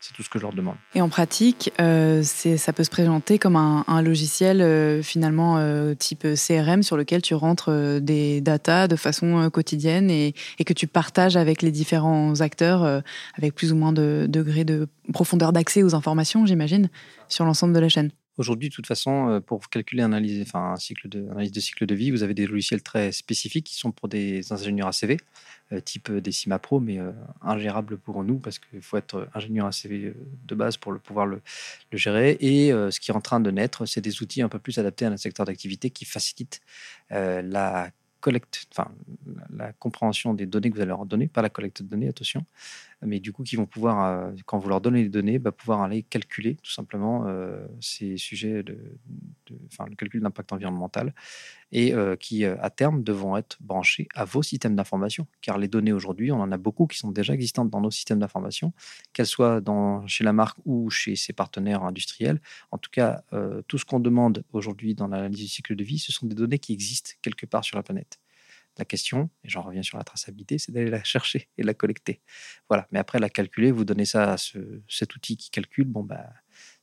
[0.00, 0.76] C'est tout ce que je leur demande.
[0.94, 6.26] Et en pratique, euh, ça peut se présenter comme un, logiciel euh, finalement euh, type
[6.34, 11.36] CRM sur lequel tu rentres des datas de façon quotidienne et, et, que tu partages
[11.36, 13.02] avec les différents acteurs
[13.36, 16.90] avec plus ou moins de degrés de profondeur d'accès aux informations, j'imagine,
[17.28, 18.10] sur l'ensemble de la chaîne.
[18.38, 21.86] Aujourd'hui, de toute façon, euh, pour calculer analyser, enfin, un cycle de, analyse de cycle
[21.86, 25.16] de vie, vous avez des logiciels très spécifiques qui sont pour des ingénieurs ACV,
[25.72, 27.10] euh, type Decima Pro, mais euh,
[27.42, 30.14] ingérables pour nous parce qu'il faut être ingénieur ACV
[30.46, 31.42] de base pour le, pouvoir le,
[31.92, 32.38] gérer.
[32.40, 35.04] Et ce qui est en train de naître, c'est des outils un peu plus adaptés
[35.04, 36.60] à notre secteur d'activité qui facilitent
[37.10, 38.90] la collecte, enfin,
[39.54, 42.44] la compréhension des données que vous allez leur donner, pas la collecte de données, attention,
[43.02, 45.82] mais du coup, qui vont pouvoir, euh, quand vous leur donnez les données, bah, pouvoir
[45.82, 48.78] aller calculer tout simplement euh, ces sujets, de,
[49.66, 51.14] enfin, le calcul d'impact environnemental,
[51.70, 55.26] et euh, qui, à terme, devront être branchés à vos systèmes d'information.
[55.40, 58.18] Car les données aujourd'hui, on en a beaucoup qui sont déjà existantes dans nos systèmes
[58.18, 58.72] d'information,
[59.12, 62.40] qu'elles soient dans, chez la marque ou chez ses partenaires industriels.
[62.72, 63.22] En tout cas,
[63.68, 66.58] tout ce qu'on demande aujourd'hui dans l'analyse du cycle de vie, ce sont des données
[66.58, 68.18] qui existent quelque part sur la planète.
[68.78, 72.22] La question, et j'en reviens sur la traçabilité, c'est d'aller la chercher et la collecter.
[72.68, 72.86] Voilà.
[72.92, 76.30] Mais après, la calculer, vous donnez ça à cet outil qui calcule, bon, bah,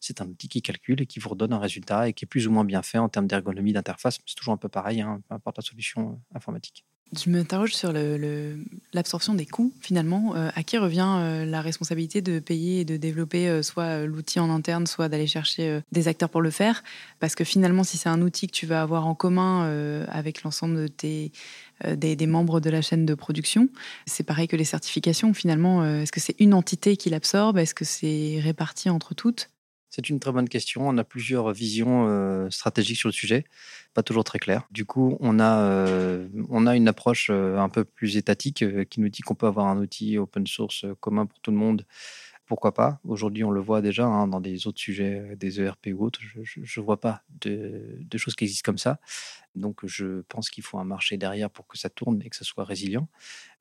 [0.05, 2.47] c'est un outil qui calcule et qui vous redonne un résultat et qui est plus
[2.47, 4.19] ou moins bien fait en termes d'ergonomie d'interface.
[4.25, 6.85] C'est toujours un peu pareil, hein, peu importe la solution euh, informatique.
[7.15, 7.93] Je m'interroge sur
[8.93, 10.35] l'absorption des coûts, finalement.
[10.35, 14.49] Euh, à qui revient euh, la responsabilité de payer et de développer soit l'outil en
[14.49, 16.83] interne, soit d'aller chercher des acteurs pour le faire?
[17.19, 20.89] Parce que finalement, si c'est un outil que tu vas avoir en commun avec l'ensemble
[20.97, 21.31] des,
[22.27, 23.69] membres de la chaîne de production,
[24.07, 25.33] c'est pareil que les certifications.
[25.35, 27.59] Finalement, est-ce que c'est une entité qui l'absorbe?
[27.59, 29.51] Est-ce que c'est réparti entre toutes?
[29.95, 30.85] C'est une très bonne question.
[30.85, 33.45] On a plusieurs visions euh, stratégiques sur le sujet,
[33.93, 34.67] pas toujours très claires.
[34.69, 38.99] Du coup, on a, euh, on a une approche euh, un peu plus étatique qui
[38.99, 41.85] nous dit qu'on peut avoir un outil open source commun pour tout le monde.
[42.45, 42.99] Pourquoi pas?
[43.05, 46.19] Aujourd'hui, on le voit déjà hein, dans des autres sujets, des ERP ou autres.
[46.43, 48.99] Je ne vois pas de, choses qui existent comme ça.
[49.55, 52.43] Donc, je pense qu'il faut un marché derrière pour que ça tourne et que ça
[52.43, 53.07] soit résilient.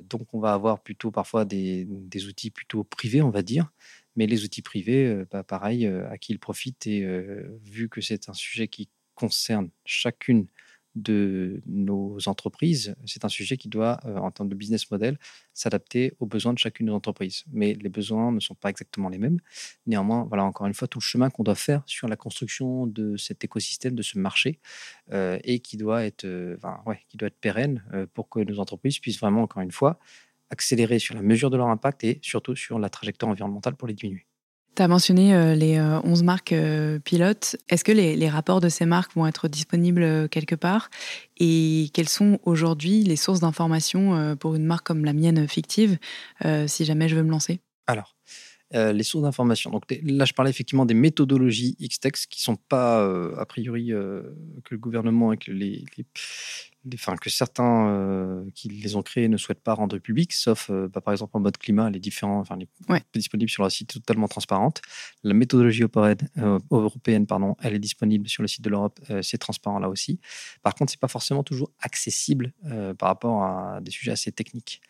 [0.01, 1.87] Donc, on va avoir plutôt parfois des
[2.29, 3.71] outils plutôt privés, on va dire,
[4.17, 6.87] mais les outils privés, euh, bah, pareil, euh, à qui ils profitent.
[6.87, 10.47] Et euh, vu que c'est un sujet qui concerne chacune
[10.95, 15.19] de nos entreprises, c'est un sujet qui doit, en termes de business model,
[15.53, 17.43] s'adapter aux besoins de chacune de nos entreprises.
[17.51, 19.41] Mais les besoins ne sont pas exactement les mêmes.
[19.87, 23.17] Néanmoins, voilà encore une fois tout le chemin qu'on doit faire sur la construction de
[23.17, 24.61] cet écosystème, de ce marché,
[25.13, 26.29] et qui doit être,
[27.09, 27.83] qui doit être pérenne
[28.15, 29.99] pour que nos entreprises puissent vraiment, encore une fois,
[30.55, 33.95] accélérer sur la mesure de leur impact et surtout sur la trajectoire environnementale pour les
[33.95, 34.27] diminuer.
[34.77, 37.57] Tu as mentionné euh, les 11 euh, marques euh, pilotes.
[37.69, 40.91] Est-ce que les, rapports de ces marques vont être disponibles quelque part?
[41.37, 45.99] Et quelles sont aujourd'hui les sources d'informations pour une marque comme la mienne fictive,
[46.67, 47.61] si jamais je veux me lancer?
[47.87, 48.14] Alors,
[48.75, 49.71] les sources d'informations.
[49.71, 53.05] Donc là, je parlais effectivement des méthodologies XTEX qui ne sont pas,
[53.39, 55.85] a priori, que le gouvernement et que les,
[56.93, 60.89] enfin, que certains euh, qui les ont créés ne souhaitent pas rendre publics, sauf euh,
[60.89, 64.29] bah, par exemple en mode climat, les différents, enfin, les disponibles sur le site totalement
[64.29, 64.83] transparente.
[65.23, 65.85] La méthodologie
[66.71, 70.21] européenne, pardon, elle est disponible sur le site de l'Europe, c'est transparent là aussi.
[70.63, 72.53] Par contre, c'est pas forcément toujours accessible
[72.99, 74.81] par rapport à des sujets assez techniques.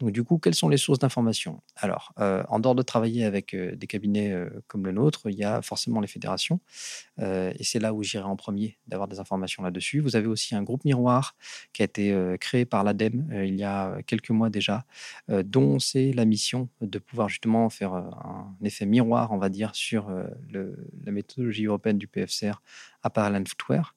[0.00, 3.52] Donc, du coup, quelles sont les sources d'information Alors, euh, en dehors de travailler avec
[3.52, 6.60] euh, des cabinets euh, comme le nôtre, il y a forcément les fédérations.
[7.20, 10.00] et c'est là où j'irai en premier d'avoir des informations là-dessus.
[10.00, 11.34] Vous avez aussi un groupe miroir
[11.72, 14.84] qui a été créé par l'ADEME il y a quelques mois déjà,
[15.28, 20.10] dont c'est la mission de pouvoir justement faire un effet miroir, on va dire, sur
[20.50, 22.60] la méthodologie européenne du PFCR
[23.08, 23.94] à Parallel Footwear.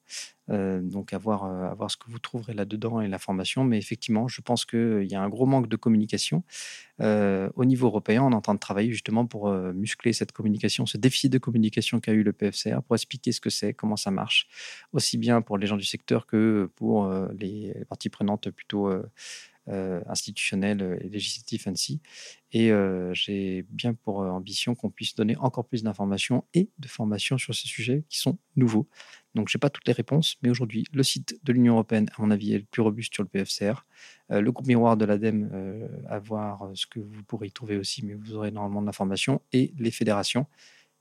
[0.50, 3.62] Euh, donc, à voir, euh, ce que vous trouverez là-dedans et l'information.
[3.64, 6.42] Mais effectivement, je pense qu'il y a un gros manque de communication.
[7.00, 10.84] Euh, au niveau européen, on est en train de travailler justement pour muscler cette communication,
[10.86, 14.10] ce déficit de communication qu'a eu le PFCR, pour expliquer ce que c'est, comment ça
[14.10, 14.48] marche,
[14.92, 19.02] aussi bien pour les gens du secteur que pour les parties prenantes plutôt euh,
[19.68, 22.00] institutionnel et législatif ainsi.
[22.52, 26.88] Et euh, j'ai bien pour euh, ambition qu'on puisse donner encore plus d'informations et de
[26.88, 28.88] formations sur ces sujets qui sont nouveaux.
[29.34, 32.20] Donc, je n'ai pas toutes les réponses, mais aujourd'hui, le site de l'Union européenne, à
[32.20, 33.86] mon avis, est le plus robuste sur le PFCR.
[34.28, 38.12] le groupe miroir de l'ADEME, à voir ce que vous pourrez y trouver aussi, mais
[38.12, 40.46] vous aurez normalement de l'information, et les fédérations.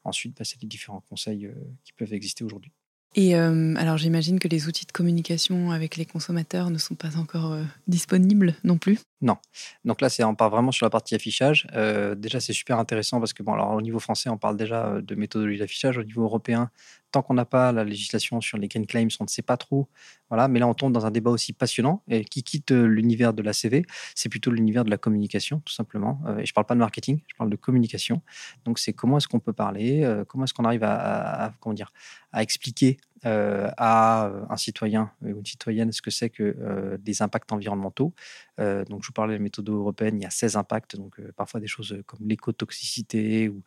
[0.05, 1.51] Ensuite, passer c'est les différents conseils
[1.84, 2.72] qui peuvent exister aujourd'hui.
[3.16, 7.18] Et euh, alors j'imagine que les outils de communication avec les consommateurs ne sont pas
[7.18, 8.99] encore euh, disponibles non plus.
[9.22, 9.38] Non.
[9.86, 11.67] Donc là, on part vraiment sur la partie affichage.
[11.74, 14.99] Euh, déjà, c'est super intéressant parce que bon, alors au niveau français, on parle déjà
[14.99, 15.99] de méthodologie d'affichage.
[15.99, 16.72] Au niveau européen,
[17.11, 19.88] tant qu'on n'a pas la législation sur les green claims, on ne sait pas trop.
[20.30, 20.47] Voilà.
[20.47, 23.53] Mais là, on tombe dans un débat aussi passionnant et qui quitte l'univers de la
[23.53, 23.86] CV.
[24.15, 26.19] C'est plutôt l'univers de la communication, tout simplement.
[26.39, 28.24] et je parle pas de marketing, je parle de communication.
[28.65, 31.93] Donc, c'est comment est-ce qu'on peut parler, comment est-ce qu'on arrive à, comment dire,
[32.32, 37.22] à expliquer euh, à un citoyen ou une citoyenne ce que c'est que euh, des
[37.22, 38.15] impacts environnementaux.
[38.59, 41.22] Euh, donc, je vous parlais de la méthode européenne, il y a 16 impacts, donc
[41.36, 43.61] parfois des choses comme l'écotoxicité ou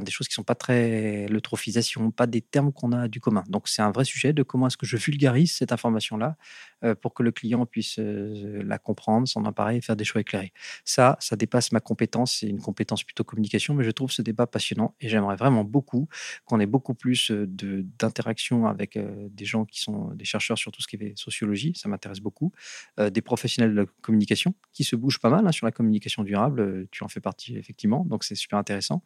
[0.00, 1.26] des choses qui ne sont pas très.
[1.28, 3.42] l'eutrophisation, pas des termes qu'on a du commun.
[3.48, 6.36] Donc, c'est un vrai sujet de comment est-ce que je vulgarise cette information-là
[7.00, 10.52] pour que le client puisse la comprendre, s'en emparer et faire des choix éclairés.
[10.84, 14.46] Ça, ça dépasse ma compétence, c'est une compétence plutôt communication, mais je trouve ce débat
[14.46, 16.08] passionnant et j'aimerais vraiment beaucoup
[16.44, 20.82] qu'on ait beaucoup plus d'interaction avec euh, des gens qui sont des chercheurs sur tout
[20.82, 22.52] ce qui est sociologie, ça m'intéresse beaucoup,
[22.98, 26.22] euh, des professionnels de la communication qui se bougent pas mal hein, sur la communication
[26.22, 29.02] durable, euh, tu en fais partie effectivement, donc c'est super intéressant,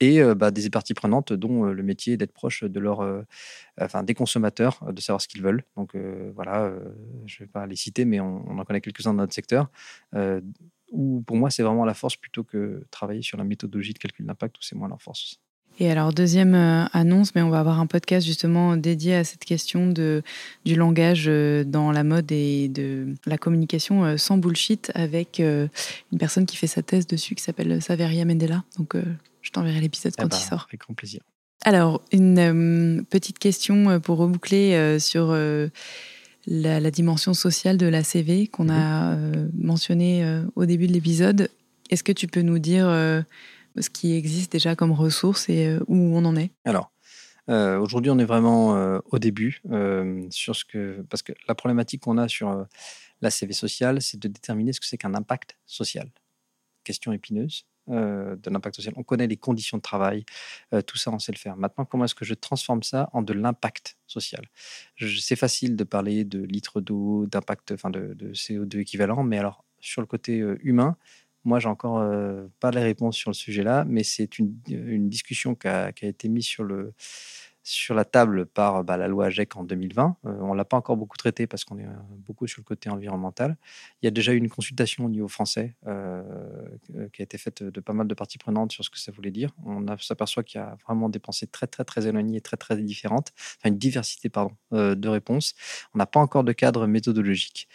[0.00, 3.24] et bah, des parties prenantes dont le métier d'être proche de leur,
[3.80, 5.64] enfin des consommateurs, de savoir ce qu'ils veulent.
[5.76, 5.96] Donc
[6.34, 6.72] voilà,
[7.26, 9.70] je ne vais pas les citer, mais on, on en connaît quelques-uns dans notre secteur
[10.92, 14.26] où pour moi c'est vraiment la force plutôt que travailler sur la méthodologie de calcul
[14.26, 15.40] d'impact où c'est moins la force.
[15.78, 19.44] Et alors, deuxième euh, annonce, mais on va avoir un podcast justement dédié à cette
[19.46, 20.22] question de,
[20.66, 26.18] du langage euh, dans la mode et de la communication euh, sans bullshit avec une
[26.18, 28.62] personne qui fait sa thèse dessus qui s'appelle Saveria Mendela.
[28.76, 28.94] Donc,
[29.40, 30.66] je t'enverrai l'épisode eh quand ben, il sort.
[30.68, 31.22] Avec grand plaisir.
[31.62, 35.34] Alors, une petite question pour reboucler sur
[36.50, 38.70] la, dimension sociale de la CV qu'on mhm.
[38.70, 39.16] a
[39.54, 41.48] mentionnée au début de l'épisode.
[41.88, 42.90] Est-ce que tu peux nous dire
[43.78, 46.50] ce qui existe déjà comme ressources et euh, où on en est?
[46.64, 46.92] Alors,
[47.48, 49.62] euh, aujourd'hui, on est vraiment euh, au début
[50.30, 51.04] sur ce que.
[51.08, 52.66] Parce que la problématique qu'on a sur
[53.20, 56.10] la CV sociale, c'est de déterminer ce que c'est qu'un impact social.
[56.84, 57.64] Question épineuse.
[57.90, 58.94] De l'impact social.
[58.96, 60.24] On connaît les conditions de travail,
[60.86, 61.56] tout ça, on sait le faire.
[61.56, 64.46] Maintenant, comment est-ce que je transforme ça en de l'impact social?
[65.18, 69.64] C'est facile de parler de litres d'eau, d'impact, enfin de, de, CO2 équivalent, mais alors
[69.80, 70.96] sur le côté humain,
[71.44, 75.68] moi, j'ai encore euh, pas les réponses sur le sujet-là, mais c'est une, discussion qui
[75.68, 76.92] a, été mise sur, le,
[77.62, 80.16] sur la table par bah, la loi AGEC en 2020.
[80.24, 81.92] Euh, on ne l'a pas encore beaucoup traité parce qu'on est euh,
[82.26, 83.56] beaucoup sur le côté environnemental.
[84.02, 85.76] Il y a déjà eu une consultation au niveau français
[87.12, 89.30] qui a été faite de pas mal de parties prenantes sur ce que ça voulait
[89.30, 89.50] dire.
[89.64, 93.32] On s'aperçoit qu'il y a vraiment des pensées très, très, très éloignées très, très différentes,
[93.64, 95.54] une diversité pardon, de réponses.
[95.94, 97.68] On n'a pas encore de cadre méthodologique.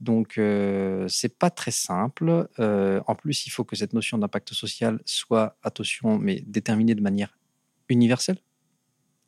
[0.00, 2.48] Donc, euh, c'est pas très simple.
[2.58, 7.02] Euh, en plus, il faut que cette notion d'impact social soit, attention, mais déterminée de
[7.02, 7.38] manière
[7.88, 8.38] universelle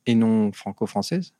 [0.07, 1.35] et non franco-française.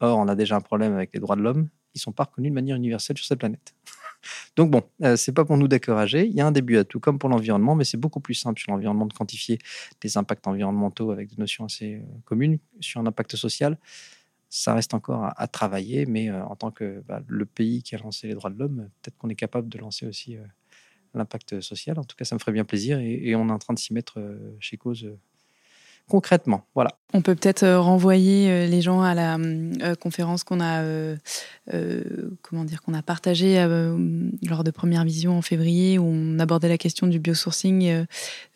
[0.00, 1.68] Or, on a déjà un problème avec les droits de l'homme.
[1.94, 3.74] Ils sont pas reconnus de manière universelle sur cette planète.
[4.56, 6.26] Donc bon, euh, c'est pas pour nous décourager.
[6.26, 8.60] Il y a un début à tout, comme pour l'environnement, mais c'est beaucoup plus simple
[8.60, 9.58] sur l'environnement de quantifier
[10.00, 12.58] des impacts environnementaux avec des notions assez communes.
[12.80, 13.78] Sur un impact social,
[14.54, 17.98] ça reste encore à, travailler, mais euh, en tant que bah, le pays qui a
[17.98, 20.44] lancé les droits de l'homme, peut-être qu'on est capable de lancer aussi euh,
[21.12, 21.98] l'impact social.
[21.98, 23.92] En tout cas, ça me ferait bien plaisir et, on est en train de s'y
[23.92, 25.10] mettre euh, chez Cause
[26.08, 26.64] concrètement.
[26.74, 26.90] Voilà.
[27.12, 29.38] On peut peut-être renvoyer les gens à la
[29.96, 30.82] conférence qu'on a,
[31.72, 33.56] a partagée
[34.48, 38.04] lors de première vision en février, où on abordait la question du biosourcing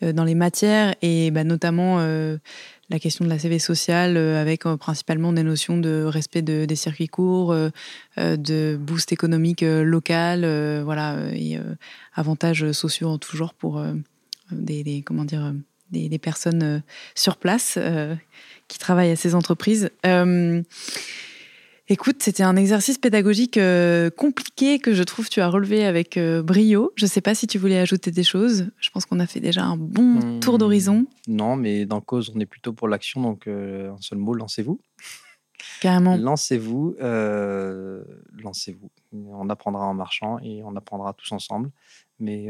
[0.03, 1.99] dans les matières et bah, notamment
[2.91, 6.65] la question de la CV sociale euh, avec euh, principalement des notions de respect de,
[6.65, 7.71] des circuits courts, euh,
[8.17, 10.41] de boost économique local,
[10.83, 11.59] voilà, et
[12.15, 13.83] avantages sociaux en tout genre pour
[14.51, 15.53] des, comment dire,
[15.91, 16.83] des, des personnes
[17.15, 17.79] sur place
[18.69, 19.91] qui travaillent à ces entreprises.
[21.91, 26.43] Écoute, c'était un exercice pédagogique euh, compliqué que je trouve tu as relevé avec euh,
[26.43, 26.93] brio.
[26.97, 28.69] Je ne sais pas si tu voulais ajouter des choses.
[28.79, 31.07] Je pense qu'on a fait déjà un bon tour d'horizon.
[31.29, 34.79] Non, mais dans cause, on est plutôt pour l'action, donc euh, un seul mot, lancez-vous.
[35.81, 36.17] Carrément.
[36.19, 38.91] Lancez-vous, lancez-vous.
[39.13, 41.71] On apprendra en marchant et on apprendra tous ensemble,
[42.19, 42.49] mais,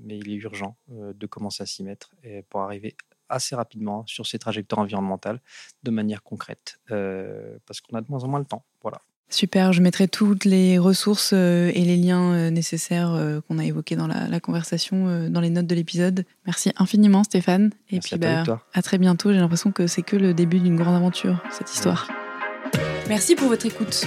[0.00, 2.14] mais il est urgent de commencer à s'y mettre
[2.48, 2.96] pour arriver
[3.28, 5.40] assez rapidement sur ces trajectoires environnementales
[5.82, 8.64] de manière concrète, euh, parce qu'on a de moins en moins le temps.
[8.82, 9.00] Voilà.
[9.30, 13.94] Super, je mettrai toutes les ressources euh, et les liens euh, nécessaires qu'on a évoqués
[13.94, 16.24] dans la, conversation dans les notes de l'épisode.
[16.46, 17.70] Merci infiniment Stéphane.
[17.90, 19.32] Et puis à, bah, à très bientôt.
[19.32, 22.08] J'ai l'impression que c'est que le début d'une grande aventure, cette histoire.
[23.08, 24.06] Merci pour votre écoute.